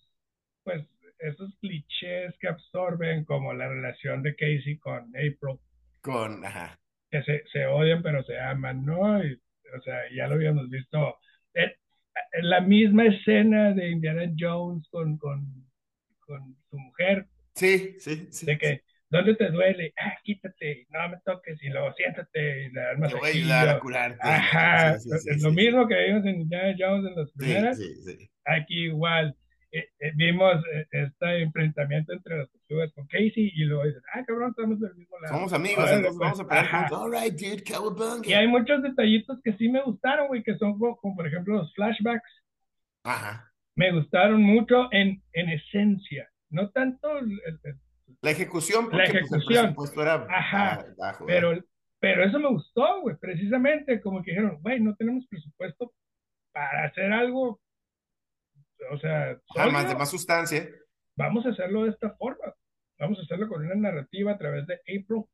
esos 1.24 1.56
clichés 1.60 2.34
que 2.40 2.48
absorben, 2.48 3.26
como 3.26 3.54
la 3.54 3.68
relación 3.70 4.24
de 4.24 4.36
Casey 4.36 4.78
con 4.78 5.08
April, 5.16 5.60
Con, 6.02 6.46
ajá. 6.46 6.80
que 7.10 7.22
se, 7.24 7.44
se 7.52 7.66
odian 7.66 8.02
pero 8.04 8.24
se 8.24 8.38
aman, 8.40 8.86
¿no? 8.86 9.24
Y, 9.24 9.34
o 9.78 9.82
sea, 9.82 10.02
ya 10.16 10.28
lo 10.28 10.36
habíamos 10.36 10.70
visto. 10.70 11.18
En, 11.54 11.72
en 12.34 12.50
la 12.50 12.62
misma 12.62 13.06
escena 13.08 13.74
de 13.74 13.90
Indiana 13.90 14.32
Jones 14.38 14.88
con, 14.90 15.18
con, 15.18 15.46
con 16.20 16.56
su 16.70 16.78
mujer. 16.78 17.28
Sí, 17.56 17.96
sí, 18.00 18.28
sí. 18.32 18.46
De 18.46 18.58
que, 18.58 18.82
¿dónde 19.10 19.36
te 19.36 19.50
duele? 19.50 19.94
Ah, 19.98 20.16
quítate, 20.24 20.88
no 20.90 21.10
me 21.10 21.18
toques, 21.24 21.62
y 21.64 21.70
luego 21.70 21.94
siéntate, 21.94 22.66
y 22.66 22.70
le 22.72 22.82
das 22.82 23.12
Te 23.12 23.16
voy 23.16 23.30
a 23.30 23.34
ayudar 23.34 23.70
a 23.70 23.80
curarte. 23.80 24.20
Ajá, 24.22 25.00
Sí, 25.00 25.10
sí, 25.12 25.20
sí, 25.20 25.30
es 25.30 25.42
lo 25.44 25.52
mismo 25.52 25.88
que 25.88 25.96
vimos 26.06 26.26
en 26.26 26.42
Indiana 26.42 26.76
Jones 26.78 27.12
en 27.12 27.16
las 27.16 27.32
primeras, 27.34 27.78
sí, 27.78 27.96
sí. 28.04 28.30
aquí 28.46 28.86
igual. 28.86 29.36
Eh, 29.76 29.90
eh, 30.00 30.12
vimos 30.16 30.54
eh, 30.72 30.86
este 30.92 31.42
enfrentamiento 31.42 32.14
entre 32.14 32.38
las 32.38 32.52
tortugas 32.52 32.94
con 32.94 33.08
Casey 33.08 33.52
y 33.56 33.64
luego 33.66 33.86
dicen, 33.86 34.04
ah, 34.14 34.24
cabrón, 34.24 34.52
estamos 34.52 34.80
del 34.80 34.94
mismo 34.94 35.18
lado. 35.20 35.34
Somos 35.34 35.52
amigos, 35.52 35.80
Órale, 35.84 35.96
entonces 35.98 36.18
pues. 36.20 36.30
vamos 36.30 36.40
a 36.40 36.48
pelear 36.48 36.68
juntos. 36.90 37.00
All 37.00 37.12
right, 37.12 37.34
dude, 37.34 37.64
cowabunga. 37.64 38.28
Y 38.30 38.34
hay 38.34 38.48
muchos 38.48 38.84
detallitos 38.84 39.40
que 39.44 39.54
sí 39.54 39.70
me 39.70 39.82
gustaron, 39.82 40.28
güey, 40.28 40.44
que 40.44 40.56
son 40.58 40.78
como, 40.78 40.96
como, 40.98 41.16
por 41.16 41.26
ejemplo 41.26 41.56
los 41.58 41.74
flashbacks. 41.74 42.44
Ajá. 43.04 43.52
Me 43.76 43.92
gustaron 43.92 44.44
mucho 44.44 44.90
en, 44.92 45.24
en 45.34 45.50
esencia, 45.50 46.30
no 46.52 46.70
tanto 46.70 47.18
el- 47.18 47.32
el- 47.46 47.80
La 48.22 48.30
ejecución, 48.30 48.86
La 48.86 48.92
porque 48.92 49.06
pues, 49.08 49.16
el 49.16 49.26
ejecución. 49.26 49.64
presupuesto 49.64 50.02
era 50.04 50.28
Ajá, 50.30 50.76
ba- 50.78 50.86
bajo. 50.98 51.26
pero, 51.26 51.60
pero 52.00 52.24
eso 52.24 52.38
me 52.40 52.50
gustó, 52.50 53.02
güey, 53.02 53.16
precisamente 53.18 54.00
como 54.02 54.22
que 54.22 54.32
dijeron, 54.32 54.60
güey, 54.62 54.80
no 54.80 54.96
tenemos 54.96 55.26
presupuesto 55.28 55.92
para 56.54 56.86
hacer 56.86 57.12
algo, 57.12 57.60
o 58.92 58.98
sea, 58.98 59.38
Ajá, 59.56 59.70
más 59.72 59.88
de 59.88 59.96
más 59.96 60.12
sustancia. 60.12 60.68
vamos 61.16 61.46
a 61.46 61.50
hacerlo 61.50 61.84
de 61.84 61.92
esta 61.92 62.12
forma. 62.16 62.54
Vamos 63.00 63.20
a 63.20 63.24
hacerlo 63.24 63.48
con 63.50 63.66
una 63.66 63.76
narrativa 63.76 64.32
a 64.32 64.38
través 64.38 64.66
de 64.68 64.76
April 64.76 65.26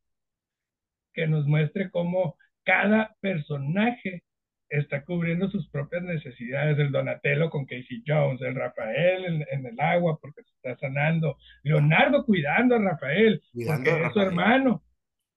que 1.14 1.28
nos 1.28 1.46
muestre 1.46 1.90
cómo 1.92 2.38
cada 2.64 3.16
personaje 3.20 4.24
está 4.70 5.04
cubriendo 5.04 5.50
sus 5.50 5.68
propias 5.70 6.04
necesidades. 6.04 6.78
El 6.78 6.92
Donatello 6.92 7.50
con 7.50 7.66
Casey 7.66 8.04
Jones, 8.06 8.42
el 8.42 8.56
Rafael 8.56 9.26
en, 9.26 9.46
en 9.52 9.66
el 9.66 9.80
agua 9.80 10.18
porque 10.22 10.44
se 10.44 10.52
está 10.56 10.78
sanando, 10.78 11.38
Leonardo 11.64 12.26
cuidando 12.26 12.76
a 12.76 12.80
Rafael 12.80 13.42
Cuidando 13.52 13.90
porque 13.90 14.04
a 14.04 14.08
es 14.08 14.14
su 14.14 14.20
hermano, 14.22 14.84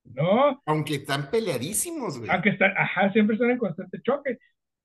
¿no? 0.05 0.63
Aunque 0.67 0.97
están 0.97 1.31
peleadísimos, 1.31 2.19
güey. 2.19 2.31
Aunque 2.31 2.51
están, 2.51 2.73
ajá, 2.77 3.11
siempre 3.13 3.37
están 3.37 3.51
en 3.51 3.59
constante 3.59 4.01
choque, 4.03 4.39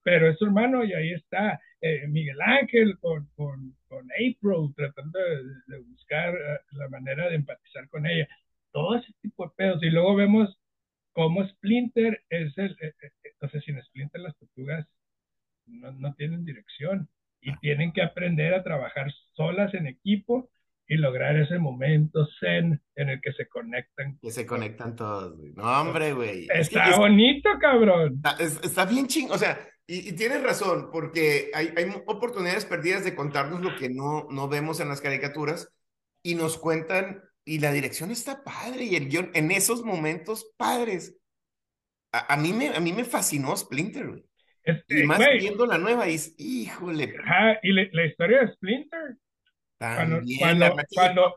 pero 0.08 0.30
es 0.30 0.38
su 0.38 0.46
hermano 0.46 0.84
y 0.84 0.94
ahí 0.94 1.12
está 1.12 1.60
eh, 1.82 2.06
Miguel 2.08 2.40
Ángel 2.40 2.98
con, 2.98 3.26
con, 3.36 3.76
con 3.88 4.08
April 4.12 4.72
tratando 4.74 5.18
de, 5.18 5.42
de 5.66 5.78
buscar 5.80 6.34
eh, 6.34 6.60
la 6.72 6.88
manera 6.88 7.28
de 7.28 7.34
empatizar 7.34 7.86
con 7.90 8.06
ella. 8.06 8.26
Todo 8.72 8.96
ese 8.96 9.12
tipo 9.20 9.44
de 9.44 9.50
pedos. 9.54 9.82
Y 9.82 9.90
luego 9.90 10.14
vemos 10.16 10.58
cómo 11.12 11.46
Splinter 11.46 12.22
es 12.30 12.56
el, 12.56 12.72
eh, 12.80 12.94
eh, 13.02 13.10
entonces 13.34 13.62
sin 13.64 13.82
Splinter 13.82 14.22
las 14.22 14.34
tortugas 14.38 14.86
no, 15.66 15.92
no 15.92 16.14
tienen 16.14 16.46
dirección 16.46 17.10
y 17.42 17.54
tienen 17.58 17.92
que 17.92 18.00
aprender 18.02 18.54
a 18.54 18.62
trabajar 18.64 19.12
solas 19.34 19.74
en 19.74 19.88
equipo 19.88 20.48
y 20.86 20.96
lograr 20.96 21.36
ese 21.36 21.58
momento 21.58 22.26
zen 22.40 22.80
en 22.96 23.08
el 23.10 23.20
que 23.20 23.34
se 23.34 23.46
conectan. 23.46 24.18
Que 24.22 24.30
se 24.30 24.46
conectan 24.46 24.96
todos, 24.96 25.36
güey. 25.36 25.52
No, 25.52 25.64
hombre, 25.82 26.14
güey. 26.14 26.44
Es 26.50 26.70
que 26.70 26.76
Está 26.78 26.92
es- 26.92 26.96
bonito, 26.96 27.50
cabrón. 27.60 28.14
Está, 28.16 28.30
es- 28.42 28.64
está 28.64 28.86
bien 28.86 29.06
ching, 29.06 29.30
o 29.30 29.36
sea, 29.36 29.58
y, 29.88 30.10
y 30.10 30.12
tienes 30.12 30.42
razón, 30.44 30.90
porque 30.92 31.50
hay, 31.54 31.72
hay 31.76 31.90
oportunidades 32.06 32.64
perdidas 32.64 33.02
de 33.04 33.16
contarnos 33.16 33.60
lo 33.60 33.74
que 33.74 33.88
no, 33.88 34.28
no 34.30 34.46
vemos 34.48 34.78
en 34.78 34.88
las 34.88 35.00
caricaturas 35.00 35.74
y 36.22 36.36
nos 36.36 36.58
cuentan, 36.58 37.24
y 37.44 37.58
la 37.58 37.72
dirección 37.72 38.10
está 38.12 38.44
padre, 38.44 38.84
y 38.84 38.94
el 38.94 39.08
guion 39.08 39.30
en 39.34 39.50
esos 39.50 39.82
momentos 39.82 40.52
padres. 40.56 41.16
A, 42.12 42.34
a 42.34 42.36
mí, 42.36 42.52
me, 42.52 42.68
a 42.68 42.80
mí 42.80 42.92
me 42.92 43.04
fascinó 43.04 43.56
Splinter, 43.56 44.06
güey. 44.06 44.24
Es- 44.62 44.84
Y 44.88 45.04
más 45.04 45.16
güey, 45.18 45.38
viendo 45.40 45.64
la 45.66 45.78
nueva, 45.78 46.08
y 46.08 46.14
es, 46.14 46.34
híjole, 46.38 47.14
Ajá, 47.24 47.58
y 47.62 47.72
le- 47.72 47.90
la 47.92 48.04
historia 48.04 48.40
de 48.42 48.52
Splinter, 48.52 49.16
cuando, 49.78 50.16
también 50.18 50.38
cuando, 50.40 50.66
ratilla. 50.76 50.86
cuando, 50.94 51.34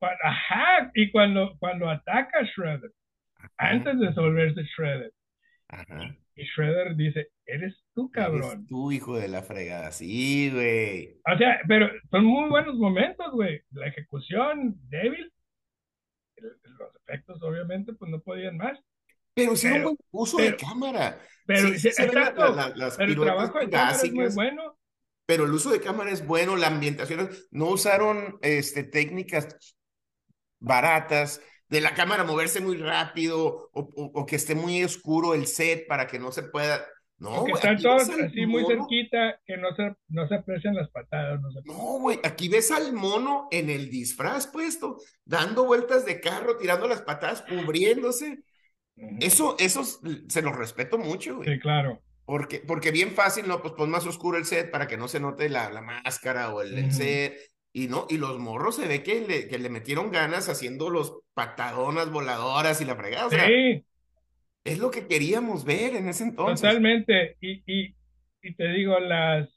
cua- 0.00 0.18
ajá, 0.22 0.90
y 0.94 1.10
cuando, 1.10 1.56
cuando 1.58 1.90
ataca 1.90 2.38
a 2.38 2.44
Shredder, 2.44 2.92
antes 3.56 3.98
de 3.98 4.10
volverse 4.10 4.62
Shredder, 4.76 5.12
Ajá. 5.68 6.16
Y 6.34 6.44
Shredder 6.44 6.96
dice, 6.96 7.28
eres 7.46 7.82
tú, 7.94 8.10
cabrón. 8.10 8.52
Eres 8.52 8.66
tú, 8.66 8.90
hijo 8.92 9.16
de 9.18 9.28
la 9.28 9.42
fregada, 9.42 9.92
sí, 9.92 10.50
güey. 10.50 11.20
O 11.32 11.36
sea, 11.38 11.60
pero 11.68 11.88
son 12.10 12.24
muy 12.24 12.48
buenos 12.48 12.76
momentos, 12.76 13.30
güey. 13.32 13.60
La 13.72 13.86
ejecución 13.88 14.74
débil, 14.88 15.32
los 16.36 16.96
efectos 17.06 17.42
obviamente 17.42 17.92
pues 17.92 18.10
no 18.10 18.20
podían 18.20 18.56
más, 18.56 18.78
Pero 19.34 19.56
sí 19.56 19.66
era 19.68 19.76
un 19.78 19.82
buen 19.84 19.96
uso 20.10 20.38
de 20.38 20.52
pero- 20.52 20.56
cámara. 20.58 21.18
pero 21.46 21.68
Sí, 21.68 21.78
sí 21.78 21.88
exacto, 21.88 22.54
la- 22.54 22.68
la- 22.68 22.76
las 22.76 22.96
pero 22.96 23.10
el 23.10 23.20
trabajo 23.20 23.58
de 23.58 23.70
cámara 23.70 23.96
es 23.96 24.12
muy 24.12 24.28
bueno. 24.34 24.78
pero 25.26 25.44
el 25.44 25.52
uso 25.52 25.70
de 25.70 25.80
cámara 25.80 26.10
es 26.10 26.26
bueno, 26.26 26.56
la 26.56 26.66
ambientación, 26.68 27.30
no 27.50 27.66
usaron 27.68 28.38
este, 28.42 28.82
técnicas 28.84 29.56
baratas 30.60 31.40
de 31.72 31.80
la 31.80 31.94
cámara 31.94 32.22
moverse 32.22 32.60
muy 32.60 32.76
rápido 32.76 33.70
o, 33.72 33.80
o- 33.80 34.10
o 34.20 34.26
que 34.26 34.36
esté 34.36 34.54
muy 34.54 34.84
oscuro 34.84 35.32
el 35.34 35.46
set 35.46 35.86
para 35.88 36.06
que 36.06 36.18
no 36.18 36.30
se 36.30 36.42
pueda. 36.42 36.84
No, 37.16 37.40
güey, 37.42 37.54
están 37.54 37.78
todos 37.80 38.10
así 38.10 38.46
muy 38.46 38.64
cerquita 38.66 39.40
que 39.46 39.56
no 39.56 39.74
se, 39.74 39.94
no 40.08 40.28
se 40.28 40.34
aprecian 40.34 40.74
las 40.74 40.90
patadas, 40.90 41.40
no 41.40 41.50
se 41.52 41.60
No, 41.64 41.98
güey, 42.00 42.18
aquí 42.24 42.48
ves 42.48 42.70
al 42.72 42.92
mono 42.92 43.48
en 43.50 43.70
el 43.70 43.88
disfraz 43.90 44.48
puesto, 44.48 44.98
dando 45.24 45.64
vueltas 45.64 46.04
de 46.04 46.20
carro, 46.20 46.56
tirando 46.58 46.88
las 46.88 47.02
patadas, 47.02 47.42
cubriéndose. 47.42 48.42
Eso, 49.20 49.56
eso 49.58 49.82
se 49.84 50.42
los 50.42 50.56
respeto 50.56 50.98
mucho, 50.98 51.36
güey. 51.36 51.54
Sí, 51.54 51.58
claro. 51.60 52.02
Porque, 52.24 52.58
porque 52.60 52.90
bien 52.90 53.12
fácil, 53.12 53.48
¿no? 53.48 53.62
Pues 53.62 53.72
pon 53.74 53.90
más 53.90 54.06
oscuro 54.06 54.36
el 54.36 54.44
set 54.44 54.70
para 54.70 54.86
que 54.86 54.96
no 54.96 55.08
se 55.08 55.20
note 55.20 55.48
la, 55.48 55.70
la 55.70 55.80
máscara 55.80 56.52
o 56.54 56.60
el, 56.60 56.76
el 56.76 56.84
Ujú. 56.86 56.94
set. 56.96 57.38
Y 57.72 57.88
no, 57.88 58.06
y 58.10 58.18
los 58.18 58.38
morros 58.38 58.76
se 58.76 58.86
ve 58.86 59.02
que 59.02 59.22
le, 59.26 59.48
que 59.48 59.58
le 59.58 59.70
metieron 59.70 60.10
ganas 60.10 60.48
haciendo 60.50 60.90
los 60.90 61.21
patadonas 61.34 62.10
voladoras 62.10 62.80
y 62.80 62.84
la 62.84 62.96
fregada. 62.96 63.26
O 63.26 63.30
sea, 63.30 63.44
Sí, 63.46 63.84
es 64.64 64.78
lo 64.78 64.90
que 64.90 65.06
queríamos 65.06 65.64
ver 65.64 65.94
en 65.96 66.08
ese 66.08 66.24
entonces. 66.24 66.62
totalmente. 66.62 67.36
Y, 67.40 67.62
y, 67.66 67.94
y 68.42 68.54
te 68.54 68.68
digo, 68.68 68.98
las, 69.00 69.48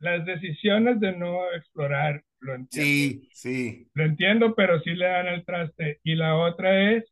las 0.00 0.24
decisiones 0.26 0.98
de 1.00 1.12
no 1.12 1.52
explorar, 1.52 2.24
lo 2.40 2.54
entiendo. 2.56 2.90
Sí, 2.90 3.28
sí. 3.34 3.90
Lo 3.94 4.04
entiendo, 4.04 4.54
pero 4.54 4.80
sí 4.80 4.90
le 4.94 5.06
dan 5.06 5.26
el 5.28 5.44
traste. 5.44 6.00
Y 6.02 6.14
la 6.14 6.36
otra 6.36 6.92
es 6.92 7.04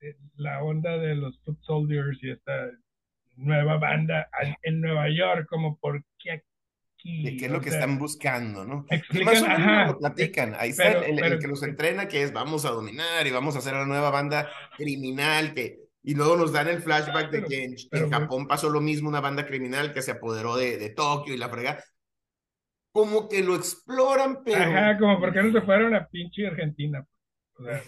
eh, 0.00 0.14
la 0.36 0.62
onda 0.62 0.98
de 0.98 1.14
los 1.14 1.38
Foot 1.42 1.60
Soldiers 1.62 2.18
y 2.22 2.30
esta 2.30 2.70
nueva 3.36 3.78
banda 3.78 4.28
en 4.62 4.80
Nueva 4.80 5.08
York, 5.10 5.46
como 5.48 5.78
por 5.78 6.04
qué 6.18 6.42
aquí. 7.06 7.22
¿Qué, 7.22 7.36
qué 7.36 7.46
es 7.46 7.50
lo 7.50 7.60
que 7.60 7.70
sea, 7.70 7.80
están 7.80 7.98
buscando, 7.98 8.64
no? 8.64 8.86
Explican, 8.90 9.24
más 9.24 9.42
o 9.42 9.46
menos 9.46 9.58
ajá, 9.58 9.86
lo 9.86 9.98
platican. 9.98 10.54
Ahí 10.58 10.70
está 10.70 11.00
pero- 11.00 11.02
el, 11.04 11.38
que 11.38 11.46
los 11.46 11.62
entrena, 11.62 12.08
que 12.08 12.22
es 12.22 12.32
vamos 12.32 12.64
a 12.64 12.70
dominar 12.70 13.26
y 13.26 13.30
vamos 13.30 13.54
a 13.56 13.58
hacer 13.58 13.74
la 13.74 13.86
nueva 13.86 14.10
banda 14.10 14.50
criminal, 14.76 15.54
que, 15.54 15.78
y 16.02 16.14
luego 16.14 16.36
nos 16.36 16.52
dan 16.52 16.68
el 16.68 16.82
flashback 16.82 17.30
de 17.30 17.44
que 17.44 17.64
en, 17.64 18.10
Japón 18.10 18.46
pasó 18.46 18.68
lo 18.68 18.80
mismo, 18.80 19.08
una 19.08 19.20
banda 19.20 19.46
criminal 19.46 19.92
que 19.92 20.02
se 20.02 20.12
apoderó 20.12 20.56
de, 20.56 20.78
de 20.78 20.90
Tokio 20.90 21.34
y 21.34 21.38
la 21.38 21.48
fregada. 21.48 21.82
Como 22.92 23.28
que 23.28 23.42
lo 23.42 23.54
exploran, 23.54 24.42
pero... 24.44 24.62
Ajá, 24.62 24.98
como 24.98 25.20
por 25.20 25.32
qué 25.32 25.42
no 25.42 25.52
se 25.52 25.60
fueron 25.64 25.94
a 25.94 26.06
pinche 26.06 26.46
Argentina. 26.46 27.04
O 27.58 27.64
sea, 27.64 27.82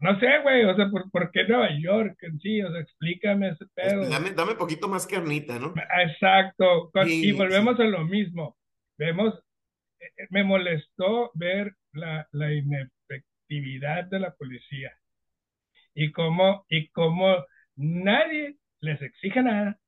no 0.00 0.18
sé, 0.20 0.26
güey, 0.42 0.64
o 0.64 0.76
sea, 0.76 0.88
¿por, 0.90 1.10
por 1.10 1.30
qué 1.32 1.44
Nueva 1.44 1.68
York 1.78 2.16
en 2.22 2.38
sí? 2.40 2.62
O 2.62 2.70
sea, 2.70 2.80
explícame 2.80 3.48
ese 3.50 3.66
pedo. 3.74 4.08
Dame, 4.08 4.30
dame 4.30 4.54
poquito 4.54 4.88
más 4.88 5.06
carnita, 5.06 5.58
¿no? 5.58 5.74
Exacto, 6.04 6.90
con- 6.92 7.06
Sí, 7.08 7.28
y 7.28 7.32
volvemos 7.32 7.78
a 7.80 7.84
lo 7.84 8.04
mismo. 8.04 8.56
Vemos, 8.98 9.34
eh, 10.00 10.04
eh, 10.16 10.26
me 10.30 10.44
molestó 10.44 11.30
ver 11.34 11.74
la, 11.92 12.28
la 12.32 12.52
inefectividad 12.52 14.04
de 14.04 14.20
la 14.20 14.34
policía 14.34 14.92
y 15.94 16.12
cómo, 16.12 16.64
y 16.68 16.88
cómo 16.88 17.44
nadie 17.76 18.56
les 18.80 19.00
exige 19.02 19.42
nada 19.42 19.78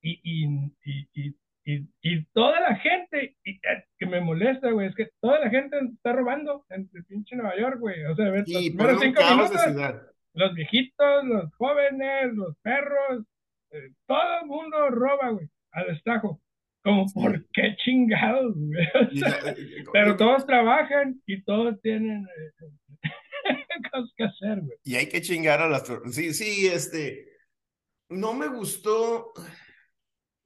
y, 0.00 0.20
y, 0.22 0.72
y, 0.84 1.34
y, 1.64 1.88
y 2.02 2.24
toda 2.26 2.60
la 2.60 2.76
gente, 2.76 2.95
y, 3.12 3.50
eh, 3.50 3.84
que 3.98 4.06
me 4.06 4.20
molesta, 4.20 4.70
güey, 4.70 4.88
es 4.88 4.94
que 4.94 5.08
toda 5.20 5.38
la 5.40 5.50
gente 5.50 5.78
está 5.78 6.12
robando 6.12 6.64
en 6.70 6.88
el 6.92 7.04
pinche 7.04 7.36
Nueva 7.36 7.56
York, 7.56 7.78
güey. 7.78 8.04
O 8.04 8.14
sea, 8.16 8.30
ves, 8.30 8.48
los 8.48 8.62
Sí, 8.62 8.70
un 8.70 8.98
cinco 9.00 9.22
minutos, 9.30 10.02
los 10.34 10.54
viejitos, 10.54 11.24
los 11.24 11.54
jóvenes, 11.54 12.34
los 12.34 12.56
perros, 12.58 13.24
eh, 13.70 13.90
todo 14.06 14.40
el 14.40 14.46
mundo 14.46 14.90
roba, 14.90 15.30
güey, 15.30 15.48
a 15.72 15.84
destajo. 15.84 16.40
Como. 16.82 17.06
¿por 17.12 17.44
qué 17.52 17.74
chingados, 17.84 18.54
güey? 18.54 18.86
O 18.94 19.14
sea, 19.16 19.50
eh, 19.50 19.84
pero 19.92 20.16
todos 20.16 20.46
trabajan 20.46 21.20
y 21.26 21.42
todos 21.42 21.80
tienen 21.80 22.24
eh, 22.24 23.10
cosas 23.92 24.12
que 24.16 24.24
hacer, 24.24 24.60
güey. 24.60 24.78
Y 24.84 24.94
hay 24.94 25.08
que 25.08 25.20
chingar 25.20 25.60
a 25.60 25.68
las... 25.68 25.84
Sí, 26.12 26.32
sí, 26.32 26.68
este... 26.68 27.28
No 28.08 28.34
me 28.34 28.46
gustó... 28.46 29.32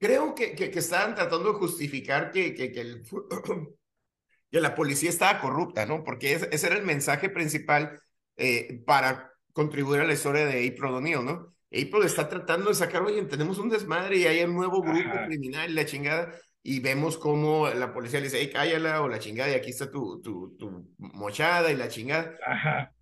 Creo 0.01 0.35
que, 0.35 0.55
que, 0.57 0.71
que 0.73 0.81
estaban 0.81 1.15
tratando 1.15 1.53
de 1.53 1.59
justificar 1.61 2.33
que, 2.33 2.55
que, 2.55 2.73
que, 2.73 2.81
el, 2.83 3.05
que 4.51 4.61
la 4.61 4.75
policía 4.75 5.11
estaba 5.11 5.41
corrupta, 5.41 5.87
¿no? 5.87 6.05
Porque 6.05 6.35
ese, 6.35 6.49
ese 6.53 6.67
era 6.69 6.77
el 6.77 6.85
mensaje 6.85 7.29
principal 7.31 8.01
eh, 8.37 8.83
para 8.87 9.33
contribuir 9.53 10.01
a 10.01 10.05
la 10.07 10.15
historia 10.15 10.47
de 10.47 10.67
April 10.69 10.95
O'Neil, 10.95 11.25
¿no? 11.25 11.55
April 11.73 12.05
está 12.05 12.29
tratando 12.29 12.71
de 12.71 12.75
sacar, 12.77 13.03
oye, 13.03 13.23
tenemos 13.25 13.59
un 13.59 13.69
desmadre 13.69 14.17
y 14.19 14.27
hay 14.27 14.43
un 14.45 14.55
nuevo 14.55 14.83
grupo 14.83 14.99
Ajá. 15.11 15.27
criminal 15.27 15.71
y 15.71 15.75
la 15.75 15.85
chingada. 15.87 16.33
y 16.63 16.81
vemos 16.81 17.17
cómo 17.19 17.69
la 17.71 17.93
policía 17.93 18.21
le 18.21 18.27
dice, 18.27 18.39
hey, 18.41 18.51
cállala 18.53 19.03
o 19.03 19.09
la 19.09 19.19
chingada 19.19 19.51
y 19.51 19.55
aquí 19.55 19.71
está 19.71 19.91
tu, 19.91 20.21
tu, 20.23 20.57
tu 20.59 20.91
mochada 20.99 21.71
y 21.73 21.77
la 21.77 21.89
chingada. 21.89 22.37
Ajá. 22.47 22.93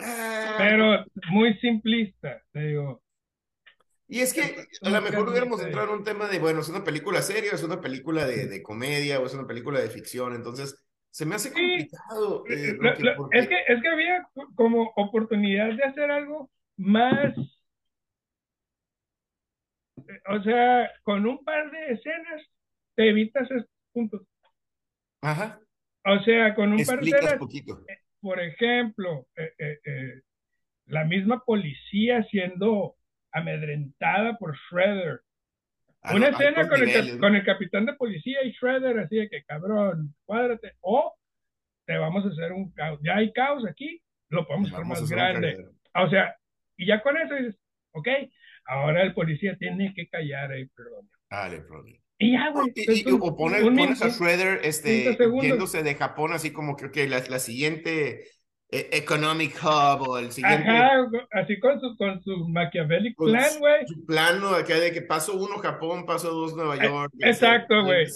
Ah, 0.00 0.56
Pero 0.58 1.04
muy 1.30 1.54
simplista, 1.58 2.42
te 2.52 2.60
digo. 2.60 3.03
Y 4.14 4.20
es 4.20 4.32
que 4.32 4.68
a 4.82 4.90
lo 4.90 5.02
mejor 5.02 5.28
hubiéramos 5.28 5.60
entrado 5.60 5.88
en 5.88 5.98
un 5.98 6.04
tema 6.04 6.28
de, 6.28 6.38
bueno, 6.38 6.60
es 6.60 6.68
una 6.68 6.84
película 6.84 7.20
seria, 7.20 7.50
es 7.50 7.64
una 7.64 7.80
película 7.80 8.24
de, 8.24 8.46
de 8.46 8.62
comedia 8.62 9.18
o 9.18 9.26
es 9.26 9.34
una 9.34 9.44
película 9.44 9.80
de 9.80 9.90
ficción, 9.90 10.36
entonces 10.36 10.86
se 11.10 11.26
me 11.26 11.34
hace 11.34 11.52
complicado. 11.52 12.44
Eh, 12.48 12.78
es, 13.32 13.48
que, 13.48 13.56
es 13.66 13.82
que 13.82 13.88
había 13.88 14.24
como 14.54 14.92
oportunidad 14.94 15.74
de 15.74 15.82
hacer 15.82 16.12
algo 16.12 16.48
más, 16.76 17.36
eh, 19.96 20.20
o 20.28 20.40
sea, 20.44 20.92
con 21.02 21.26
un 21.26 21.44
par 21.44 21.72
de 21.72 21.94
escenas 21.94 22.40
te 22.94 23.08
evitas 23.08 23.50
estos 23.50 23.66
puntos. 23.92 24.22
Ajá. 25.22 25.58
O 26.04 26.22
sea, 26.22 26.54
con 26.54 26.72
un 26.72 26.84
par 26.84 27.00
de 27.00 27.10
escenas, 27.10 27.32
eh, 27.34 27.98
por 28.20 28.38
ejemplo, 28.38 29.26
la 30.86 31.04
misma 31.04 31.42
policía 31.44 32.22
siendo 32.30 32.94
amedrentada 33.34 34.38
por 34.38 34.56
Shredder. 34.56 35.20
Ah, 36.02 36.14
Una 36.14 36.28
escena 36.28 36.68
con 36.68 36.82
el, 36.82 37.18
con 37.18 37.34
el, 37.34 37.44
capitán 37.44 37.86
de 37.86 37.94
policía 37.94 38.42
y 38.44 38.52
Shredder, 38.52 38.98
así 39.00 39.16
de 39.16 39.28
que 39.28 39.42
cabrón, 39.44 40.14
cuádrate. 40.24 40.72
O 40.80 41.14
te 41.84 41.96
vamos 41.98 42.24
a 42.24 42.28
hacer 42.28 42.52
un 42.52 42.72
caos. 42.72 43.00
Ya 43.02 43.16
hay 43.16 43.32
caos 43.32 43.64
aquí, 43.68 44.00
lo 44.28 44.46
podemos 44.46 44.72
hacer 44.72 44.84
más 44.84 45.10
grande. 45.10 45.66
O 45.94 46.08
sea, 46.08 46.34
y 46.76 46.86
ya 46.86 47.02
con 47.02 47.16
eso 47.16 47.34
dices, 47.34 47.58
ok, 47.92 48.08
ahora 48.66 49.02
el 49.02 49.14
policía 49.14 49.56
tiene 49.58 49.92
que 49.94 50.08
callar 50.08 50.52
ahí, 50.52 50.66
perdón. 50.66 51.10
Dale, 51.30 51.60
perdón. 51.60 51.86
Y 52.18 52.32
ya, 52.32 52.50
güey. 52.50 52.72
o 53.20 53.36
pones, 53.36 54.02
a 54.02 54.08
Shredder 54.08 54.60
este, 54.62 55.16
yéndose 55.42 55.82
de 55.82 55.94
Japón 55.96 56.32
así 56.32 56.52
como 56.52 56.76
creo 56.76 56.92
que 56.92 57.08
la, 57.08 57.20
la 57.28 57.40
siguiente 57.40 58.24
Economic 58.70 59.54
Hub 59.62 60.08
o 60.08 60.18
el 60.18 60.32
siguiente. 60.32 60.68
Ajá, 60.68 61.08
así 61.32 61.58
con 61.60 61.80
su, 61.80 61.96
con 61.96 62.22
su 62.22 62.48
Machiavelli 62.48 63.14
plan, 63.14 63.58
güey. 63.58 63.86
Su 63.86 64.04
plano 64.04 64.48
acá 64.50 64.78
de 64.78 64.92
que 64.92 65.02
paso 65.02 65.36
uno 65.36 65.58
Japón, 65.58 66.06
paso 66.06 66.30
dos 66.32 66.56
Nueva 66.56 66.76
eh, 66.76 66.80
York. 66.82 67.12
Exacto, 67.20 67.84
güey. 67.84 68.06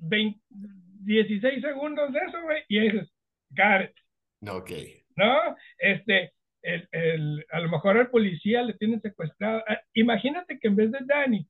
16 0.00 1.62
segundos 1.62 2.12
de 2.12 2.18
eso, 2.18 2.42
güey, 2.42 2.64
y 2.68 2.80
dices, 2.80 3.10
got 3.50 3.82
it. 3.82 4.48
Ok. 4.48 4.70
¿No? 5.16 5.56
Este, 5.78 6.32
el, 6.62 6.88
el, 6.92 7.46
a 7.50 7.60
lo 7.60 7.68
mejor 7.68 7.96
al 7.96 8.10
policía 8.10 8.62
le 8.62 8.74
tienen 8.74 9.00
secuestrado. 9.00 9.64
Ah, 9.66 9.80
imagínate 9.94 10.58
que 10.58 10.68
en 10.68 10.76
vez 10.76 10.92
de 10.92 10.98
Danny, 11.02 11.48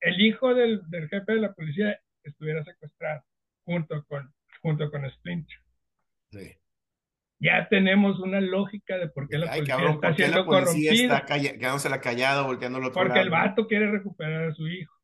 el 0.00 0.20
hijo 0.20 0.54
del, 0.54 0.80
del 0.90 1.08
jefe 1.08 1.32
de 1.32 1.40
la 1.40 1.52
policía 1.54 1.98
estuviera 2.24 2.64
secuestrado 2.64 3.22
junto 3.64 4.04
con, 4.06 4.32
junto 4.60 4.90
con 4.90 5.08
Splinter. 5.10 5.58
Sí 6.32 6.56
ya 7.42 7.66
tenemos 7.68 8.20
una 8.20 8.40
lógica 8.40 8.96
de 8.96 9.08
por 9.08 9.28
qué 9.28 9.36
la 9.36 9.50
policía 9.50 9.90
está 9.90 10.14
siendo 10.14 10.46
corrompida. 10.46 11.18
Está 11.18 11.26
quedándose 11.26 11.88
la 11.88 12.00
callada, 12.00 12.42
volteando 12.42 12.78
otro 12.78 12.92
Porque 12.92 13.18
el 13.18 13.30
vato 13.30 13.66
quiere 13.66 13.90
recuperar 13.90 14.50
a 14.50 14.54
su 14.54 14.68
hijo. 14.68 14.94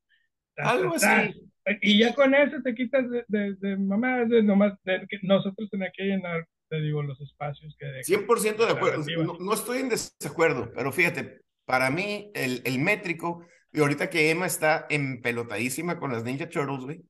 Algo 0.56 0.94
así. 0.94 1.34
Y 1.82 1.98
ya 1.98 2.14
con 2.14 2.34
eso 2.34 2.62
te 2.62 2.74
quitas 2.74 3.04
de, 3.10 3.54
de, 3.58 3.76
mamá, 3.76 4.24
de 4.24 4.42
nomás, 4.42 4.72
de 4.84 5.04
que 5.08 5.18
nosotros 5.22 5.68
tenemos 5.68 5.92
que 5.94 6.04
llenar, 6.04 6.46
te 6.68 6.80
digo, 6.80 7.02
los 7.02 7.20
espacios 7.20 7.76
que 7.76 7.86
100% 7.86 8.56
de 8.56 8.72
acuerdo. 8.72 9.04
No, 9.40 9.52
estoy 9.52 9.78
en 9.78 9.88
desacuerdo, 9.88 10.70
pero 10.74 10.92
fíjate, 10.92 11.40
para 11.66 11.90
mí, 11.90 12.30
el, 12.34 12.62
el 12.64 12.78
métrico, 12.78 13.44
y 13.72 13.80
ahorita 13.80 14.08
que 14.08 14.30
Emma 14.30 14.46
está 14.46 14.86
empelotadísima 14.88 15.98
con 15.98 16.12
las 16.12 16.24
Ninja 16.24 16.48
Turtles, 16.48 16.84
güey, 16.84 17.02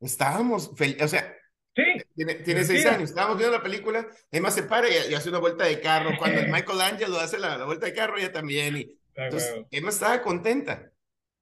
estábamos, 0.00 0.72
o 1.00 1.08
sea, 1.08 1.34
Sí. 1.74 1.82
Tiene, 2.14 2.34
tiene 2.36 2.64
seis 2.64 2.86
años. 2.86 3.10
Estábamos 3.10 3.38
viendo 3.38 3.56
la 3.56 3.62
película, 3.62 4.06
Emma 4.30 4.50
se 4.50 4.62
para 4.62 4.88
y, 4.88 5.14
hace 5.14 5.28
una 5.28 5.38
vuelta 5.38 5.64
de 5.64 5.80
carro. 5.80 6.10
Cuando 6.18 6.40
el 6.40 6.50
Michael 6.50 6.80
Angelo 6.80 7.18
hace 7.18 7.38
la, 7.38 7.58
la, 7.58 7.64
vuelta 7.64 7.86
de 7.86 7.94
carro, 7.94 8.16
ella 8.16 8.32
también. 8.32 8.76
Y, 8.76 8.98
entonces, 9.14 9.64
Emma 9.70 9.90
estaba 9.90 10.22
contenta. 10.22 10.90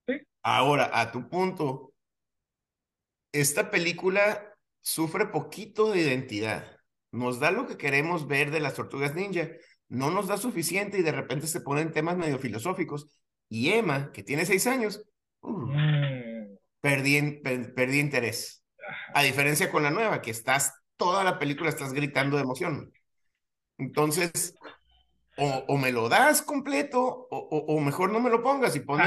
Sí. 0.06 0.14
Ahora, 0.42 0.90
a 0.92 1.12
tu 1.12 1.28
punto, 1.28 1.94
esta 3.32 3.70
película 3.70 4.54
sufre 4.80 5.26
poquito 5.26 5.90
de 5.90 6.00
identidad. 6.00 6.78
Nos 7.10 7.38
da 7.38 7.50
lo 7.50 7.66
que 7.66 7.76
queremos 7.76 8.26
ver 8.26 8.50
de 8.50 8.60
las 8.60 8.74
tortugas 8.74 9.14
ninja. 9.14 9.50
No 9.88 10.10
nos 10.10 10.28
da 10.28 10.38
suficiente 10.38 10.98
y 10.98 11.02
de 11.02 11.12
repente 11.12 11.46
se 11.46 11.60
ponen 11.60 11.92
temas 11.92 12.16
medio 12.16 12.38
filosóficos. 12.38 13.08
Y 13.48 13.70
Emma, 13.70 14.10
que 14.12 14.22
tiene 14.22 14.46
seis 14.46 14.66
años, 14.66 15.04
uh, 15.42 15.50
mm. 15.50 16.58
perdí, 16.80 17.42
perdí 17.74 18.00
interés. 18.00 18.61
A 19.14 19.22
diferencia 19.22 19.70
con 19.70 19.82
la 19.82 19.90
nueva, 19.90 20.22
que 20.22 20.30
estás, 20.30 20.74
toda 20.96 21.24
la 21.24 21.38
película 21.38 21.68
estás 21.68 21.92
gritando 21.92 22.36
de 22.36 22.42
emoción. 22.42 22.92
Entonces, 23.78 24.54
o, 25.36 25.78
me 25.78 25.92
lo 25.92 26.08
das 26.08 26.42
completo, 26.42 27.28
o, 27.30 27.80
mejor 27.80 28.12
no 28.12 28.20
me 28.20 28.30
lo 28.30 28.42
pongas 28.42 28.76
y 28.76 28.80
ponme 28.80 29.04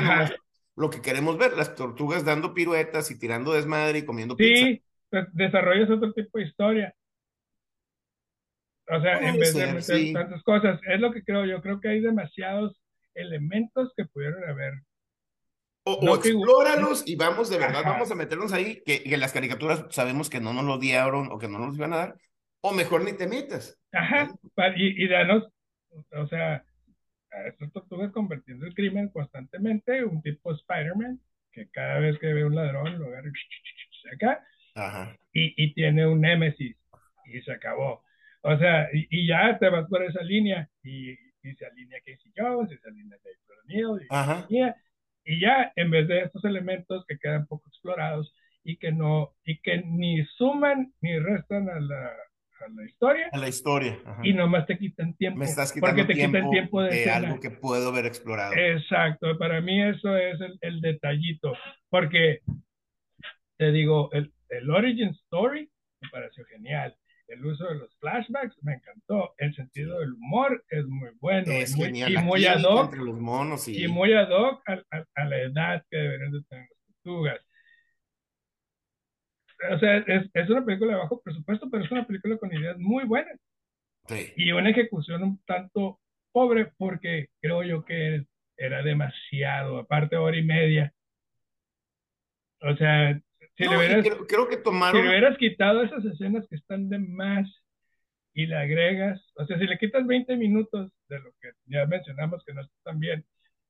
lo 0.75 0.89
que 0.89 1.01
queremos 1.01 1.37
ver, 1.37 1.53
las 1.53 1.75
tortugas 1.75 2.25
dando 2.25 2.53
piruetas 2.53 3.09
y 3.11 3.17
tirando 3.17 3.53
desmadre 3.53 3.99
y 3.99 4.05
comiendo 4.05 4.35
sí, 4.37 4.83
pizza. 5.09 5.29
desarrollas 5.31 5.89
otro 5.89 6.11
tipo 6.13 6.37
de 6.37 6.45
historia. 6.45 6.95
O 8.87 9.01
sea, 9.01 9.17
en 9.19 9.39
vez 9.39 9.53
de 9.53 9.73
meter 9.73 10.13
tantas 10.13 10.43
cosas, 10.43 10.79
es 10.87 10.99
lo 10.99 11.11
que 11.11 11.23
creo 11.23 11.45
yo, 11.45 11.61
creo 11.61 11.79
que 11.79 11.89
hay 11.89 12.01
demasiados 12.01 12.79
elementos 13.15 13.93
que 13.95 14.05
pudieron 14.05 14.43
haber 14.47 14.73
o, 15.85 16.15
explóralos 16.15 17.07
y 17.07 17.15
vamos, 17.15 17.49
de 17.49 17.59
verdad, 17.59 17.83
vamos 17.83 18.11
a 18.11 18.15
meternos 18.15 18.51
ahí, 18.53 18.81
que, 18.85 19.03
que, 19.03 19.17
las 19.17 19.33
caricaturas 19.33 19.85
sabemos 19.91 20.29
que 20.29 20.41
no 20.41 20.51
nos 20.51 20.65
lo 20.65 20.79
dieron 20.79 21.31
o 21.31 21.37
que 21.37 21.47
no 21.47 21.59
nos 21.59 21.77
iban 21.77 21.93
a 21.93 21.97
dar, 21.97 22.15
o 22.61 22.73
mejor 22.73 23.03
ni 23.03 23.13
te 23.13 23.27
metas. 23.27 23.79
Ajá, 23.91 24.33
y, 24.75 25.03
y 25.03 25.07
danos, 25.07 25.47
o 26.11 26.27
sea, 26.27 26.65
estos 27.47 27.71
tortugas 27.71 28.11
convirtiendo 28.11 28.65
el 28.65 28.73
crimen 28.73 29.09
constantemente, 29.09 30.03
un 30.03 30.21
tipo 30.21 30.51
Spider-Man, 30.53 31.19
que 31.51 31.69
cada 31.69 31.99
vez 31.99 32.17
que 32.19 32.33
ve 32.33 32.45
un 32.45 32.55
ladrón 32.55 32.97
lo 32.97 33.05
agarra 33.05 33.29
acá, 34.13 34.43
Ajá. 34.75 35.15
Y, 35.31 35.53
y 35.63 35.73
tiene 35.73 36.07
un 36.07 36.21
némesis, 36.21 36.75
y 37.25 37.41
se 37.41 37.51
acabó. 37.51 38.03
O 38.41 38.57
sea, 38.57 38.89
y, 38.93 39.07
y, 39.09 39.27
ya 39.27 39.57
te 39.57 39.69
vas 39.69 39.87
por 39.87 40.03
esa 40.03 40.21
línea, 40.21 40.69
y, 40.83 41.11
y 41.11 41.55
se 41.57 41.65
alinea 41.65 41.99
Casey 41.99 42.31
Jones, 42.35 42.71
y 42.71 42.77
se 42.77 42.87
alinea 42.87 43.17
David 43.23 43.37
O'Neill, 43.63 44.03
y, 44.03 44.07
Ajá. 44.09 44.47
Y 45.25 45.41
ya, 45.41 45.73
en 45.75 45.89
vez 45.89 46.07
de 46.07 46.21
estos 46.21 46.45
elementos 46.45 47.03
que 47.07 47.17
quedan 47.17 47.47
poco 47.47 47.67
explorados 47.67 48.33
y 48.63 48.77
que 48.77 48.91
no, 48.91 49.33
y 49.43 49.59
que 49.59 49.81
ni 49.83 50.23
suman 50.37 50.93
ni 51.01 51.17
restan 51.19 51.67
a 51.67 51.79
la, 51.79 52.05
a 52.05 52.69
la 52.75 52.85
historia. 52.85 53.29
A 53.31 53.37
la 53.37 53.47
historia. 53.47 53.99
Y 54.23 54.33
nomás 54.33 54.67
te 54.67 54.77
quitan 54.77 55.15
tiempo. 55.15 55.39
Me 55.39 55.45
estás 55.45 55.73
quitando 55.73 55.95
porque 55.95 56.13
te 56.13 56.19
tiempo 56.19 56.37
quitan 56.37 56.51
tiempo 56.51 56.81
de, 56.83 57.09
algo 57.09 57.39
que 57.39 57.49
puedo 57.49 57.89
haber 57.89 58.05
explorado. 58.05 58.53
Exacto, 58.55 59.37
para 59.37 59.61
mí 59.61 59.81
eso 59.81 60.15
es 60.15 60.39
el, 60.39 60.57
el 60.61 60.81
detallito. 60.81 61.53
Porque, 61.89 62.41
te 63.57 63.71
digo, 63.71 64.11
el, 64.13 64.31
el 64.49 64.69
origin 64.69 65.09
story 65.09 65.69
me 66.01 66.09
pareció 66.09 66.45
genial 66.45 66.95
el 67.27 67.45
uso 67.45 67.67
de 67.67 67.75
los 67.75 67.95
flashbacks 67.97 68.55
me 68.63 68.73
encantó. 68.73 69.33
El 69.37 69.53
sentido 69.55 69.99
del 69.99 70.13
humor 70.13 70.63
es 70.69 70.85
muy 70.85 71.09
bueno. 71.19 71.51
Es 71.51 71.75
muy, 71.75 71.85
genial. 71.85 72.13
Y 72.13 72.17
muy 72.17 72.45
ad 72.45 72.63
hoc. 72.63 72.85
Entre 72.85 73.05
los 73.05 73.19
monos 73.19 73.67
y... 73.67 73.83
y 73.83 73.87
muy 73.87 74.13
ad 74.13 74.29
hoc 74.29 74.61
a, 74.67 74.83
a, 75.15 75.25
la 75.25 75.41
edad 75.41 75.85
que 75.89 75.97
deberían 75.97 76.31
de 76.31 76.43
tener 76.43 76.67
las 76.69 76.95
tortugas. 77.03 77.39
O 79.71 79.79
sea, 79.79 79.97
es, 79.97 80.29
es, 80.33 80.49
una 80.49 80.65
película 80.65 80.93
de 80.93 80.99
bajo 80.99 81.21
presupuesto, 81.21 81.69
pero 81.69 81.83
es 81.83 81.91
una 81.91 82.05
película 82.05 82.37
con 82.37 82.53
ideas 82.53 82.77
muy 82.77 83.05
buenas. 83.05 83.39
Sí. 84.07 84.33
Y 84.35 84.51
una 84.51 84.69
ejecución 84.69 85.23
un 85.23 85.43
tanto 85.45 85.99
pobre 86.31 86.71
porque 86.77 87.29
creo 87.41 87.63
yo 87.63 87.85
que 87.85 88.25
era 88.57 88.83
demasiado, 88.83 89.79
aparte 89.79 90.17
hora 90.17 90.37
y 90.37 90.43
media. 90.43 90.93
O 92.61 92.75
sea, 92.75 93.19
si 93.57 93.63
no, 93.63 93.71
le 93.71 93.77
hubieras, 93.77 94.17
creo, 94.27 94.47
que 94.47 94.57
tomaron... 94.57 95.01
Si 95.01 95.03
le 95.03 95.09
hubieras 95.09 95.37
quitado 95.37 95.83
esas 95.83 96.03
escenas 96.05 96.45
que 96.49 96.55
están 96.55 96.89
de 96.89 96.99
más 96.99 97.49
y 98.33 98.45
le 98.47 98.57
agregas, 98.57 99.21
o 99.35 99.45
sea, 99.45 99.57
si 99.57 99.65
le 99.65 99.77
quitas 99.77 100.05
20 100.05 100.35
minutos 100.35 100.91
de 101.07 101.19
lo 101.19 101.31
que 101.41 101.51
ya 101.65 101.85
mencionamos 101.85 102.43
que 102.45 102.53
no 102.53 102.61
está 102.61 102.75
tan 102.83 102.99
bien, 102.99 103.25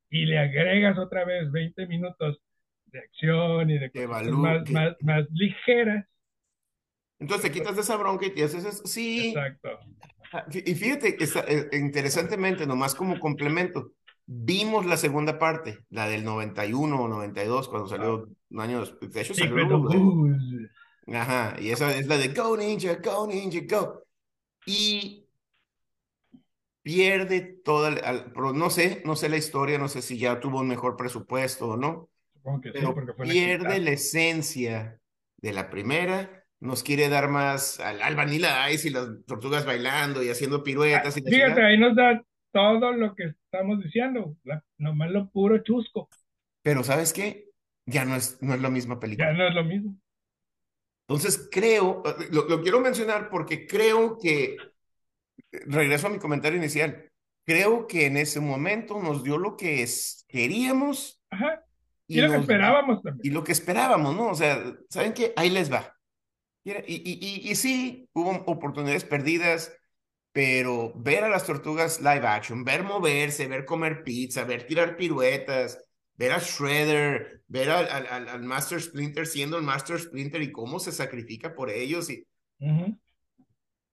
y 0.09 0.25
le 0.25 0.39
agregas 0.39 0.97
otra 0.97 1.25
vez 1.25 1.51
20 1.51 1.85
minutos 1.87 2.41
de 2.85 2.99
acción 2.99 3.69
y 3.69 3.77
de 3.77 3.91
cosas 3.91 4.27
más, 4.29 4.69
más, 4.71 4.95
más, 5.01 5.25
ligeras. 5.31 6.05
Entonces 7.19 7.51
te 7.51 7.57
quitas 7.57 7.75
de 7.75 7.81
esa 7.81 7.97
bronca 7.97 8.25
y 8.25 8.31
te 8.31 8.43
haces 8.43 8.65
eso. 8.65 8.85
Sí. 8.85 9.29
Exacto. 9.29 9.79
Y 10.51 10.75
fíjate 10.75 11.15
que 11.15 11.23
está, 11.23 11.41
eh, 11.47 11.69
interesantemente, 11.73 12.65
nomás 12.65 12.95
como 12.95 13.19
complemento, 13.19 13.91
Vimos 14.27 14.85
la 14.85 14.97
segunda 14.97 15.37
parte, 15.37 15.79
la 15.89 16.07
del 16.07 16.23
91 16.23 16.99
o 16.99 17.07
92, 17.07 17.69
cuando 17.69 17.87
salió 17.87 18.27
un 18.49 18.59
año 18.59 18.79
después. 18.79 19.11
De 19.11 19.21
hecho, 19.21 19.33
salió. 19.33 19.87
Ajá, 21.13 21.55
y 21.59 21.69
esa 21.69 21.95
es 21.95 22.07
la 22.07 22.17
de 22.17 22.29
Go 22.29 22.57
Ninja, 22.57 22.95
Go 22.95 23.27
Ninja, 23.27 23.59
Go. 23.69 24.03
Y 24.65 25.27
pierde 26.81 27.41
toda, 27.63 27.95
no 28.35 28.69
sé, 28.69 29.03
no 29.05 29.15
sé 29.15 29.29
la 29.29 29.37
historia, 29.37 29.77
no 29.77 29.87
sé 29.87 30.01
si 30.01 30.17
ya 30.17 30.39
tuvo 30.39 30.59
un 30.59 30.67
mejor 30.67 30.95
presupuesto 30.95 31.69
o 31.69 31.77
no, 31.77 32.09
Supongo 32.33 32.61
que 32.61 32.69
sí, 32.69 32.75
pero 32.79 32.93
porque 32.93 33.13
fue 33.13 33.25
pierde 33.25 33.79
la 33.79 33.91
esencia 33.91 34.99
de 35.37 35.53
la 35.53 35.69
primera. 35.69 36.43
Nos 36.59 36.83
quiere 36.83 37.09
dar 37.09 37.27
más 37.27 37.79
al, 37.79 38.01
al 38.01 38.15
Vanilla 38.15 38.69
Ice 38.71 38.87
y 38.87 38.91
las 38.91 39.07
tortugas 39.25 39.65
bailando 39.65 40.23
y 40.23 40.29
haciendo 40.29 40.57
Ah, 40.57 40.63
piruetas 40.63 41.17
y 41.17 41.21
la 41.21 41.29
Fíjate, 41.29 41.63
ahí 41.63 41.77
nos 41.77 41.95
da 41.95 42.23
todo 42.55 42.93
lo 42.93 43.15
que 43.15 43.25
estamos 43.25 43.83
diciendo, 43.83 44.35
la- 44.45 44.63
nomás 44.79 45.11
lo 45.11 45.29
puro 45.29 45.59
chusco, 45.63 46.09
Pero 46.63 46.83
¿sabes 46.83 47.13
qué? 47.13 47.49
Ya 47.85 48.03
no 48.05 48.15
es, 48.15 48.41
no 48.41 48.53
es 48.53 48.61
la 48.61 48.69
misma 48.69 48.99
ya 49.17 49.31
película. 49.31 49.33
no 49.33 49.47
es 49.47 49.53
lo 49.55 49.63
mismo. 49.63 49.95
Entonces 51.07 51.47
creo, 51.51 52.01
lo, 52.31 52.45
lo 52.49 52.61
quiero 52.61 52.79
mencionar 52.79 53.29
porque 53.29 53.67
creo 53.67 54.17
que, 54.17 54.71
regreso 55.51 56.07
a 56.07 56.09
mi 56.09 56.19
comentario 56.19 56.57
inicial, 56.59 57.11
creo 57.45 57.87
que 57.87 58.05
en 58.07 58.17
ese 58.17 58.39
momento 58.39 59.01
nos 59.01 59.23
dio 59.23 59.37
lo 59.37 59.57
que 59.57 59.83
es, 59.83 60.25
queríamos 60.27 61.21
Ajá, 61.29 61.63
y, 62.07 62.19
y 62.19 62.21
lo 62.21 62.29
que 62.29 62.37
nos- 62.37 62.41
esperábamos 62.41 63.01
también. 63.03 63.25
y 63.25 63.31
lo 63.31 63.43
que 63.43 63.53
esperábamos, 63.53 64.15
¿no? 64.15 64.29
O 64.29 64.35
sea, 64.35 64.63
¿saben 64.89 65.13
qué? 65.13 65.33
Ahí 65.37 65.49
les 65.49 65.71
va. 65.73 65.97
Y, 66.63 66.71
y, 66.73 66.83
y, 67.47 67.51
y 67.51 67.55
sí, 67.55 68.09
hubo 68.13 68.31
oportunidades 68.47 69.05
perdidas, 69.05 69.73
pero 70.35 70.91
ver 70.97 71.23
a 71.23 71.29
las 71.29 71.45
tortugas 71.45 72.01
live 72.01 72.27
action, 72.27 72.65
ver 72.65 72.83
moverse, 72.83 73.47
ver 73.47 73.63
comer 73.63 74.03
pizza, 74.03 74.43
ver 74.43 74.67
tirar 74.67 74.97
piruetas, 74.97 75.79
ver 76.15 76.33
a 76.33 76.39
Shredder, 76.39 77.41
ver 77.47 77.69
al, 77.71 77.87
al, 77.89 78.27
al- 78.27 78.43
Master 78.43 78.81
Splinter 78.81 79.27
siendo 79.27 79.55
el 79.57 79.63
Master 79.63 79.97
Splinter 79.97 80.41
y 80.41 80.51
cómo 80.51 80.79
se 80.79 80.91
sacrifica 80.91 81.55
por 81.55 81.69
ellos, 81.69 82.09
y 82.09 82.25
Ujú. 82.59 82.97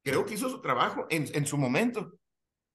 creo 0.02 0.26
que 0.26 0.34
hizo 0.34 0.48
su 0.48 0.60
trabajo 0.60 1.06
en, 1.10 1.26
en 1.32 1.46
su 1.46 1.56
momento. 1.56 2.12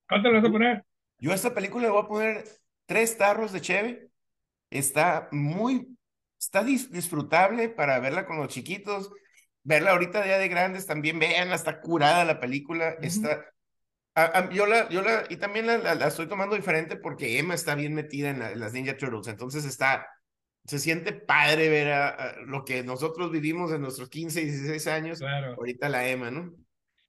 ¿Cuánto 0.08 0.30
le 0.30 0.40
vas 0.40 0.50
a 0.50 0.52
poner? 0.52 0.86
Yo 1.20 1.34
a 1.34 1.36
esta 1.36 1.54
película 1.54 1.86
le 1.88 1.92
voy 1.92 2.04
a 2.04 2.08
poner 2.08 2.46
tres 2.86 3.18
tarros 3.18 3.52
de 3.52 3.62
cheve. 3.62 4.10
Está 4.70 5.28
muy, 5.34 5.98
está 6.40 6.64
dis- 6.64 6.90
disfrutable 6.90 7.70
para 7.70 8.00
verla 8.00 8.26
con 8.26 8.38
los 8.38 8.48
chiquitos. 8.50 9.12
Verla 9.64 9.92
ahorita 9.92 10.26
ya 10.26 10.38
de 10.38 10.48
grandes 10.48 10.86
también, 10.86 11.20
vean, 11.20 11.52
está 11.52 11.82
curada 11.82 12.24
la 12.24 12.40
película. 12.40 12.96
Ujú. 13.00 13.08
Está, 13.08 13.46
a- 14.22 14.40
a- 14.40 14.50
yo 14.50 14.66
la, 14.66 14.90
yo 14.90 15.02
la, 15.02 15.24
y 15.30 15.38
también 15.38 15.68
la, 15.68 15.78
la- 15.78 15.96
la 15.96 16.08
estoy 16.08 16.28
tomando 16.28 16.56
diferente 16.56 16.96
porque 16.98 17.40
Emma 17.40 17.54
está 17.54 17.76
bien 17.76 17.94
metida 17.94 18.30
en, 18.32 18.42
en 18.42 18.60
las 18.60 18.74
Ninja 18.74 18.98
Turtles. 18.98 19.28
Entonces 19.28 19.66
está, 19.66 20.08
se 20.66 20.80
siente 20.80 21.14
padre 21.14 21.70
ver 21.70 21.92
a, 21.94 22.08
a 22.10 22.36
lo 22.42 22.66
que 22.66 22.84
nosotros 22.84 23.32
vivimos 23.32 23.72
en 23.72 23.82
nuestros 23.82 24.10
15, 24.10 24.42
16 24.42 24.88
años. 24.88 25.20
Claro. 25.20 25.54
Ahorita 25.56 25.90
la 25.90 26.08
Emma, 26.08 26.32
¿no? 26.32 26.54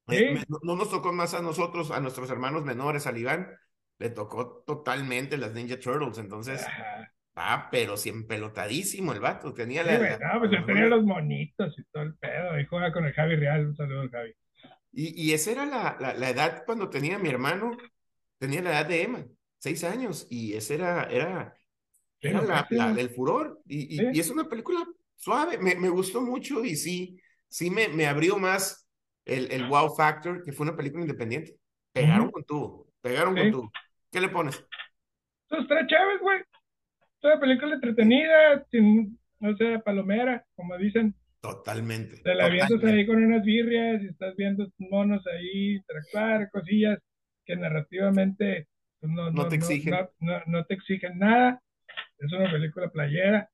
Sí. 0.09 0.17
Eh, 0.17 0.45
no, 0.49 0.59
no 0.63 0.77
nos 0.77 0.91
tocó 0.91 1.13
más 1.13 1.35
a 1.35 1.43
nosotros, 1.43 1.91
a 1.91 2.01
nuestros 2.01 2.31
hermanos 2.31 2.65
menores, 2.65 3.07
al 3.07 3.19
Iván, 3.19 3.51
le 3.99 4.11
tocó 4.11 4.63
totalmente 4.67 5.37
las 5.37 5.53
Ninja 5.53 5.79
Turtles, 5.79 6.19
entonces, 6.19 6.65
Ajá. 6.65 7.13
ah, 7.35 7.69
pero 7.71 7.97
siempre 7.97 8.37
pelotadísimo 8.37 9.13
el 9.13 9.21
vato, 9.21 9.53
tenía 9.53 9.83
Sí, 9.83 9.89
la, 9.91 10.19
no, 10.35 10.39
pues 10.41 10.51
tenía 10.67 10.87
los 10.87 11.03
monitos 11.05 11.75
y 11.79 11.85
todo 11.93 12.05
el 12.05 12.15
pedo, 12.17 12.59
y 12.59 12.65
juega 12.67 12.93
con 12.93 13.05
el 13.05 13.13
Javi 13.13 13.37
Real, 13.37 13.67
un 13.67 13.77
saludo 13.77 14.03
al 14.03 14.11
Javi. 14.11 14.35
Y, 14.93 15.23
y 15.31 15.33
esa 15.33 15.53
era 15.53 15.67
la, 15.67 15.97
la, 16.01 16.15
la 16.15 16.31
edad 16.31 16.65
cuando 16.67 16.91
tenía 16.91 17.19
mi 17.19 17.29
hermano, 17.29 17.77
tenía 18.39 18.63
la 18.63 18.71
edad 18.71 18.87
de 18.87 19.03
Emma, 19.03 19.27
seis 19.59 19.85
años, 19.85 20.27
y 20.31 20.55
ese 20.55 20.75
era, 20.77 21.05
era, 21.05 21.55
era 22.21 22.43
la, 22.43 22.67
la- 22.71 22.93
el 23.01 23.11
furor, 23.11 23.61
y, 23.67 24.01
y, 24.01 24.09
y 24.13 24.21
es 24.21 24.31
una 24.31 24.49
película 24.49 24.87
suave, 25.17 25.59
me, 25.59 25.75
me 25.75 25.89
gustó 25.89 26.21
mucho, 26.23 26.65
y 26.65 26.77
sí, 26.77 27.21
sí 27.49 27.71
me, 27.71 27.89
me 27.89 28.07
abrió 28.07 28.39
más 28.39 28.89
el, 29.25 29.51
el 29.53 29.67
wow 29.69 29.95
factor, 29.95 30.43
que 30.45 30.53
fue 30.53 30.67
una 30.67 30.77
película 30.77 31.03
independiente, 31.03 31.57
pegaron 31.93 32.31
con 32.31 32.45
tubo, 32.45 32.89
pegaron 33.01 33.35
Sí. 33.35 33.41
con 33.41 33.51
tubo, 33.51 33.73
¿qué 34.11 34.21
le 34.21 34.29
pones? 34.29 34.65
Entonces, 35.51 35.69
tres 35.69 35.87
chéves, 35.89 36.21
güey. 36.21 36.43
Toda 37.21 37.41
película 37.41 37.75
entretenida, 37.75 38.65
sin, 38.71 39.19
no 39.41 39.57
sé, 39.57 39.79
palomera, 39.81 40.45
como 40.55 40.77
dicen. 40.79 41.15
Totalmente. 41.41 42.17
Te 42.23 42.35
la 42.35 42.47
avientas 42.47 42.83
ahí 42.85 43.07
con 43.07 43.23
unas 43.25 43.45
birrias 43.45 44.03
y 44.03 44.07
estás 44.09 44.35
viendo 44.37 44.67
monos 44.79 45.25
ahí 45.27 45.77
interactuar, 45.77 46.51
cosillas 46.51 46.99
que 47.45 47.57
narrativamente 47.57 48.67
pues, 49.01 49.13
no, 49.13 49.31
No 49.31 49.49
te 49.49 49.57
exigen. 49.57 49.93
No, 49.95 50.11
no- 50.21 50.43
no 50.47 50.65
te 50.65 50.75
exigen 50.75 51.19
nada. 51.19 51.63
Es 52.19 52.33
una 52.33 52.51
película 52.51 52.91
playera, 52.91 53.49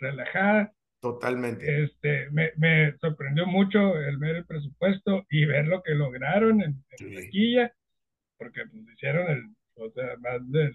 relajada. 0.00 0.72
Totalmente. 1.00 1.84
Este, 1.84 2.28
me, 2.30 2.50
me 2.56 2.96
sorprendió 2.98 3.46
mucho 3.46 3.96
el 3.98 4.16
ver 4.16 4.36
el 4.36 4.46
presupuesto 4.46 5.24
y 5.30 5.44
ver 5.44 5.66
lo 5.68 5.82
que 5.82 5.94
lograron 5.94 6.62
en, 6.62 6.82
en 6.98 7.08
Sí. 7.08 7.14
taquilla, 7.14 7.72
porque 8.38 8.62
pues, 8.66 8.82
hicieron 8.94 9.30
el, 9.30 9.42
o 9.76 9.90
sea, 9.92 10.16
más 10.18 10.40
del 10.50 10.72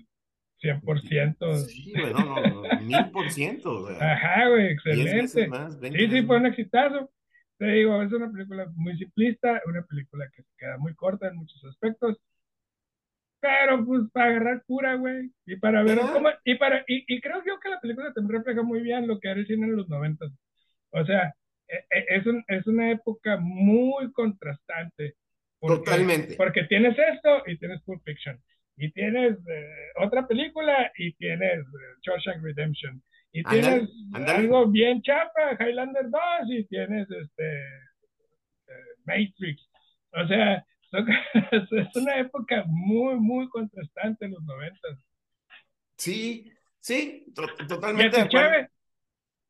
100%. 0.62 1.56
Sí, 1.66 1.94
güey, 1.94 2.14
no, 2.14 2.20
no, 2.20 2.82
mil 2.82 3.10
por 3.12 3.32
ciento. 3.32 3.88
Ajá, 4.00 4.50
güey, 4.50 4.68
excelente. 4.68 5.48
más, 5.48 5.80
Sí, 5.80 6.08
sí, 6.10 6.22
fue 6.24 6.38
un 6.38 6.46
exitazo. 6.46 7.12
Te 7.58 7.66
digo, 7.68 8.02
es 8.02 8.12
una 8.14 8.32
película 8.32 8.68
muy 8.76 8.98
simplista, 8.98 9.62
una 9.66 9.82
película 9.84 10.30
que 10.34 10.44
se 10.44 10.50
queda 10.58 10.78
muy 10.78 10.96
corta 10.96 11.28
en 11.28 11.36
muchos 11.36 11.64
aspectos, 11.66 12.18
pero 13.42 13.86
pues 13.86 14.04
para 14.12 14.28
agarrar 14.32 14.64
cura, 14.66 14.96
güey, 14.96 15.32
y 15.46 15.56
para 15.58 15.84
ver 15.84 16.00
cómo, 16.00 16.30
y 16.44 16.56
para, 16.56 16.84
y, 16.88 17.04
y 17.08 17.22
creo 17.22 17.42
yo 17.46 17.60
que 17.60 17.70
la 17.70 17.80
película 17.80 18.14
también 18.14 18.40
refleja 18.40 18.64
muy 18.64 18.82
bien 18.82 19.08
lo 19.08 19.20
que 19.20 19.30
era 19.30 19.40
el 19.40 19.48
cine 19.48 19.66
en 19.66 19.76
los 19.76 19.90
noventas. 19.90 20.32
O 20.92 21.06
sea, 21.06 21.34
e- 21.68 21.86
e- 21.90 22.06
es, 22.18 22.26
un, 22.26 22.44
es 22.48 22.66
una 22.68 22.92
época 22.92 23.38
muy 23.38 24.12
contrastante. 24.12 25.16
Porque, 25.60 25.86
Totalmente. 25.86 26.36
Porque 26.36 26.64
tienes 26.64 26.98
esto 26.98 27.44
y 27.46 27.58
tienes 27.58 27.82
Pulp 27.84 28.02
Fiction. 28.04 28.42
Y 28.82 28.92
tienes 28.92 29.38
eh, 29.48 29.74
otra 29.98 30.26
película 30.28 30.92
y 30.98 31.14
tienes 31.14 31.60
eh, 31.60 31.96
Shawshank 32.02 32.42
Redemption. 32.44 33.02
Y 33.32 33.44
tienes 33.44 33.90
algo 34.38 34.66
bien 34.68 35.02
chapa, 35.04 35.58
Highlander 35.60 36.10
2, 36.10 36.22
y 36.50 36.64
tienes 36.66 37.08
este 37.12 37.60
eh, 38.68 38.72
Matrix. 39.06 39.62
O 40.14 40.28
sea, 40.28 40.66
son- 40.92 41.08
es 41.52 41.96
una 41.96 42.20
época 42.20 42.64
muy, 42.68 43.16
muy 43.20 43.48
contrastante 43.50 44.26
en 44.26 44.32
los 44.32 44.44
noventas. 44.44 44.98
Sí, 45.98 46.52
sí, 46.80 47.26
to- 47.36 47.46
totalmente 47.68 48.18
de. 48.18 48.68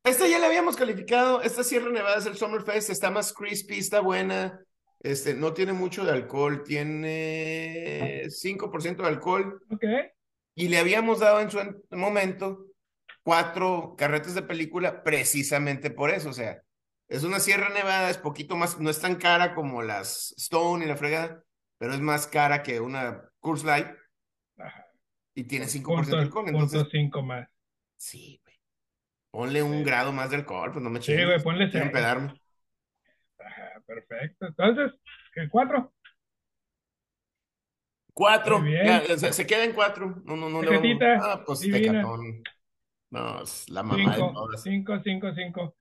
Esta 0.04 0.26
ya 0.26 0.38
la 0.38 0.46
habíamos 0.46 0.76
calificado. 0.76 1.42
Esta 1.42 1.62
Sierra 1.62 1.90
Nevada 1.90 2.16
es 2.18 2.26
el 2.26 2.34
Summerfest. 2.34 2.90
Está 2.90 3.10
más 3.10 3.32
crispy, 3.32 3.78
está 3.78 4.00
buena. 4.00 4.58
Este, 5.00 5.34
no 5.34 5.52
tiene 5.54 5.72
mucho 5.72 6.04
de 6.04 6.12
alcohol. 6.12 6.62
Tiene 6.64 8.26
5% 8.30 9.02
de 9.02 9.08
alcohol. 9.08 9.62
Ok. 9.70 9.84
Y 10.54 10.68
le 10.68 10.78
habíamos 10.78 11.20
dado 11.20 11.40
en 11.40 11.50
su 11.50 11.58
en- 11.58 11.82
momento 11.90 12.66
cuatro 13.22 13.94
carretes 13.96 14.34
de 14.34 14.42
película 14.42 15.02
precisamente 15.02 15.90
por 15.90 16.10
eso. 16.10 16.30
O 16.30 16.32
sea, 16.32 16.62
es 17.08 17.22
una 17.24 17.40
Sierra 17.40 17.68
Nevada, 17.70 18.10
es 18.10 18.18
poquito 18.18 18.56
más, 18.56 18.78
no 18.78 18.90
es 18.90 19.00
tan 19.00 19.16
cara 19.16 19.54
como 19.54 19.82
las 19.82 20.32
Stone 20.36 20.84
y 20.84 20.88
la 20.88 20.96
fregada, 20.96 21.42
pero 21.78 21.92
es 21.94 22.00
más 22.00 22.26
cara 22.26 22.62
que 22.62 22.80
una 22.80 23.22
Curse 23.40 23.66
Light 23.66 23.86
Ajá. 24.58 24.86
y 25.34 25.44
tiene 25.44 25.66
5% 25.66 26.16
de 26.16 26.22
Punto, 26.22 26.38
alcohol. 26.38 26.44
punto 26.52 26.64
Entonces, 26.64 26.88
cinco 26.92 27.22
más. 27.22 27.48
sí, 27.96 28.40
güey. 28.44 28.56
Ponle 29.30 29.62
un 29.62 29.78
Sí. 29.78 29.84
grado 29.84 30.12
más 30.12 30.30
de 30.30 30.36
alcohol, 30.36 30.72
pues 30.72 30.82
no 30.82 30.90
me 30.90 31.00
Sí, 31.00 31.06
chingues. 31.06 31.26
güey, 31.26 31.42
ponle 31.42 31.70
Quiero 31.70 31.86
seis. 31.86 31.86
empedarme. 31.86 32.32
Ajá, 32.32 32.39
perfecto. 33.94 34.46
Entonces, 34.46 34.92
¿qué 35.34 35.48
cuatro? 35.48 35.92
Cuatro, 38.12 38.62
ya, 38.66 39.02
se, 39.16 39.32
se 39.32 39.46
queda 39.46 39.64
en 39.64 39.72
cuatro. 39.72 40.22
No, 40.24 40.36
no, 40.36 40.48
no. 40.48 40.60
Tecatita, 40.60 41.18
Ah, 41.22 41.42
pues 41.46 41.60
tecatón. 41.60 42.42
No, 43.10 43.42
es 43.42 43.68
la 43.68 43.82
mamá 43.82 44.12
de 44.12 44.18
Cinco, 44.18 44.32
todas. 44.34 44.62
cinco, 44.62 45.00
cinco, 45.02 45.32
cinco. 45.34 45.76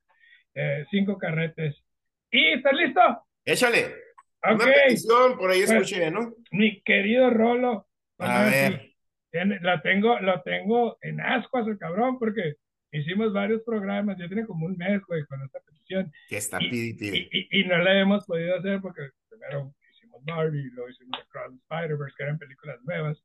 Eh, 0.56 0.86
cinco 0.90 1.18
carretes. 1.18 1.84
¿Y 2.32 2.54
estás 2.54 2.74
listo? 2.74 3.02
Échale. 3.46 3.96
Ok, 4.44 4.54
Una 4.62 4.66
petición, 4.66 5.38
por 5.38 5.52
ahí 5.52 5.60
Pues, 5.66 5.72
escuché, 5.72 6.10
¿no? 6.12 6.34
mi 6.52 6.82
querido 6.82 7.30
Rolo. 7.30 7.88
A 8.20 8.44
ver. 8.44 8.94
tiene- 9.32 9.60
la 9.62 9.82
tengo, 9.82 10.20
lo 10.20 10.42
tengo 10.42 10.98
en 11.02 11.20
ascuas 11.22 11.68
el 11.68 11.78
cabrón, 11.78 12.18
porque 12.20 12.56
hicimos 12.92 13.32
varios 13.34 13.62
programas, 13.64 14.18
ya 14.18 14.28
tiene 14.28 14.46
como 14.46 14.66
un 14.66 14.78
mes, 14.78 15.02
güey, 15.08 15.24
con 15.26 15.42
esta 15.44 15.60
petición, 15.60 16.12
Que 16.30 16.38
está 16.38 16.58
Y- 16.62 16.70
pide 16.70 16.86
y 16.88 16.94
pide. 16.94 17.18
y, 17.32 17.48
y, 17.60 17.62
y 17.62 17.64
no 17.66 17.78
la 17.78 18.00
hemos 18.00 18.26
podido 18.26 18.56
hacer 18.58 18.80
porque 18.82 19.02
primero 19.30 19.74
hicimos 19.92 20.24
Barbie, 20.26 20.70
luego 20.72 20.90
hicimos 20.90 21.20
Across 21.20 21.52
the 21.52 21.58
Spider-Verse, 21.76 22.16
que 22.18 22.24
eran 22.24 22.38
películas 22.40 22.78
nuevas. 22.84 23.24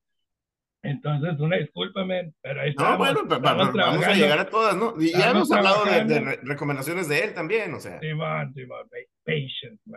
Entonces, 0.83 1.41
una 1.41 1.57
disculpa, 1.57 2.05
men, 2.05 2.35
pero 2.43 2.61
ahí 2.61 2.75
No, 2.77 2.83
estamos, 2.85 2.99
bueno, 2.99 3.21
pa- 3.27 3.41
pa- 3.41 3.53
estamos 3.53 3.75
vamos 3.75 4.07
a 4.07 4.13
llegar 4.15 4.39
a 4.39 4.49
todas, 4.51 4.77
¿no? 4.77 4.95
Y 5.01 5.13
ya 5.13 5.31
hemos 5.31 5.51
hablado 5.51 5.83
de, 5.87 6.05
de 6.05 6.21
re- 6.21 6.41
recomendaciones 6.43 7.09
de 7.09 7.25
él 7.25 7.33
también, 7.33 7.73
o 7.73 7.81
sea. 7.81 7.99
Simón, 8.01 8.53
Simón, 8.53 8.87
pa- 8.91 8.97
patience, 9.25 9.81
my 9.87 9.97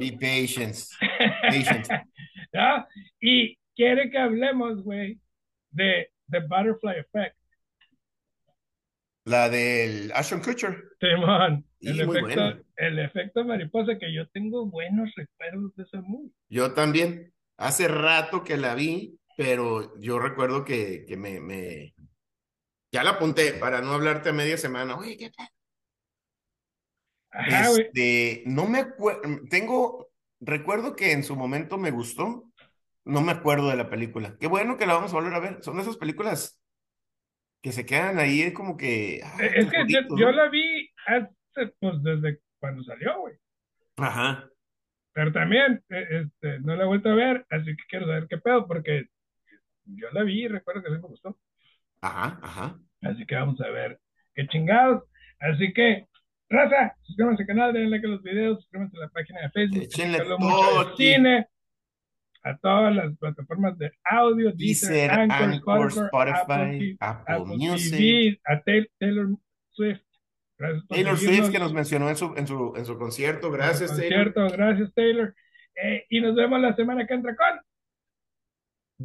Be 0.00 0.12
patience. 0.18 0.96
Patience. 1.42 1.88
¿Ya? 2.52 2.88
Y 3.20 3.56
quiere 3.76 4.10
que 4.10 4.18
hablemos, 4.18 4.82
güey, 4.82 5.20
de 5.70 6.10
The 6.28 6.40
Butterfly 6.40 6.98
Effect. 6.98 7.36
La 9.26 9.48
del 9.48 10.12
Ashton 10.14 10.40
Kutcher. 10.40 10.84
Sí, 11.00 11.06
el, 11.08 11.18
muy 12.06 12.16
efecto, 12.16 12.20
buena. 12.20 12.62
el 12.76 12.98
efecto 13.00 13.44
mariposa, 13.44 13.98
que 13.98 14.14
yo 14.14 14.28
tengo 14.28 14.66
buenos 14.66 15.12
recuerdos 15.16 15.74
de 15.74 15.82
esa 15.82 16.00
movie. 16.00 16.30
Yo 16.48 16.72
también. 16.72 17.32
Hace 17.58 17.88
rato 17.88 18.44
que 18.44 18.56
la 18.56 18.74
vi, 18.74 19.18
pero 19.36 19.98
yo 19.98 20.18
recuerdo 20.18 20.64
que, 20.64 21.04
que 21.08 21.16
me, 21.16 21.40
me, 21.40 21.94
Ya 22.92 23.02
la 23.02 23.12
apunté 23.12 23.54
para 23.54 23.80
no 23.80 23.94
hablarte 23.94 24.28
a 24.28 24.32
media 24.32 24.58
semana. 24.58 24.96
Oye, 24.96 25.16
¿qué 25.16 25.30
tal? 25.30 25.48
Ajá. 27.30 27.70
Este, 27.70 28.44
no 28.46 28.66
me 28.66 28.78
acuerdo, 28.80 29.22
tengo, 29.50 30.08
recuerdo 30.38 30.94
que 30.94 31.12
en 31.12 31.24
su 31.24 31.34
momento 31.34 31.78
me 31.78 31.90
gustó, 31.90 32.44
no 33.04 33.22
me 33.22 33.32
acuerdo 33.32 33.70
de 33.70 33.76
la 33.76 33.90
película. 33.90 34.36
Qué 34.38 34.46
bueno 34.46 34.76
que 34.76 34.86
la 34.86 34.94
vamos 34.94 35.12
a 35.12 35.16
volver 35.16 35.34
a 35.34 35.40
ver. 35.40 35.64
Son 35.64 35.80
esas 35.80 35.96
películas 35.96 36.60
que 37.62 37.72
se 37.72 37.84
quedan 37.86 38.18
ahí 38.18 38.52
como 38.52 38.76
que... 38.76 39.20
ah, 39.24 39.36
Es 39.44 39.66
que 39.66 39.84
yo, 39.88 39.98
bonito, 40.02 40.16
yo 40.16 40.26
¿no? 40.26 40.32
la 40.32 40.48
vi 40.48 40.88
hace, 41.06 41.72
pues 41.80 42.02
desde 42.02 42.40
cuando 42.58 42.82
salió, 42.84 43.20
güey. 43.20 43.34
Ajá, 43.96 44.48
Pero 45.12 45.32
también, 45.32 45.82
eh, 45.88 46.06
este, 46.24 46.60
no 46.60 46.76
la 46.76 46.84
he 46.84 46.86
vuelto 46.86 47.08
a 47.10 47.14
ver, 47.14 47.46
así 47.50 47.64
que 47.76 47.82
quiero 47.88 48.06
saber 48.06 48.26
qué 48.28 48.38
pedo, 48.38 48.66
porque 48.66 49.06
yo 49.84 50.08
la 50.12 50.22
vi 50.22 50.44
y 50.44 50.48
recuerdo 50.48 50.82
que 50.82 50.88
sí 50.90 50.94
me 50.94 51.08
gustó. 51.08 51.38
ajá, 52.02 52.38
ajá. 52.42 52.78
Así 53.02 53.24
que 53.26 53.34
vamos 53.36 53.60
a 53.60 53.68
ver 53.70 53.98
qué 54.34 54.46
chingados. 54.48 55.04
Así 55.38 55.72
que, 55.72 56.06
raza, 56.48 56.96
suscríbanse 57.02 57.42
al 57.42 57.46
canal, 57.46 57.72
denle 57.72 57.90
like 57.90 58.06
a 58.06 58.10
los 58.10 58.22
videos, 58.22 58.60
suscríbanse 58.60 58.96
a 58.96 59.00
la 59.00 59.08
página 59.08 59.40
de 59.42 59.50
Facebook, 59.50 59.88
habla 60.02 60.18
todo 60.18 60.38
mucho 60.38 60.84
de 60.84 60.90
aquí. 60.92 60.96
cine, 61.14 61.48
a 62.46 62.56
todas 62.58 62.94
las 62.94 63.16
plataformas 63.18 63.76
de 63.76 63.90
audio, 64.04 64.52
Deezer, 64.52 64.90
Deezer, 64.90 65.10
Anchor, 65.10 65.52
Anchor, 65.52 65.88
Spotify, 65.88 66.32
Apple, 66.42 66.96
Apple 67.00 67.34
Apple 67.34 67.56
Music. 67.56 67.90
TV, 67.98 68.40
a 68.44 68.62
Tay- 68.62 68.88
Taylor 68.98 69.28
Swift. 69.70 70.00
Taylor 70.88 71.18
Swift 71.18 71.50
que 71.50 71.58
nos 71.58 71.72
mencionó 71.72 72.08
en 72.08 72.16
su, 72.16 72.32
en 72.36 72.46
su, 72.46 72.72
en 72.76 72.86
su 72.86 72.96
concierto. 72.98 73.50
Gracias, 73.50 73.96
Taylor. 73.96 74.32
concierto. 74.32 74.56
Gracias, 74.56 74.94
Taylor. 74.94 75.34
Eh, 75.74 76.06
y 76.08 76.20
nos 76.20 76.34
vemos 76.36 76.60
la 76.60 76.74
semana 76.76 77.06
que 77.06 77.14
entra 77.14 77.34
con 77.36 77.60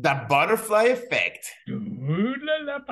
The 0.02 0.10
Butterfly 0.30 0.88
Effect. 0.92 1.44
Uh, 1.68 2.36
la, 2.38 2.60
la, 2.60 2.86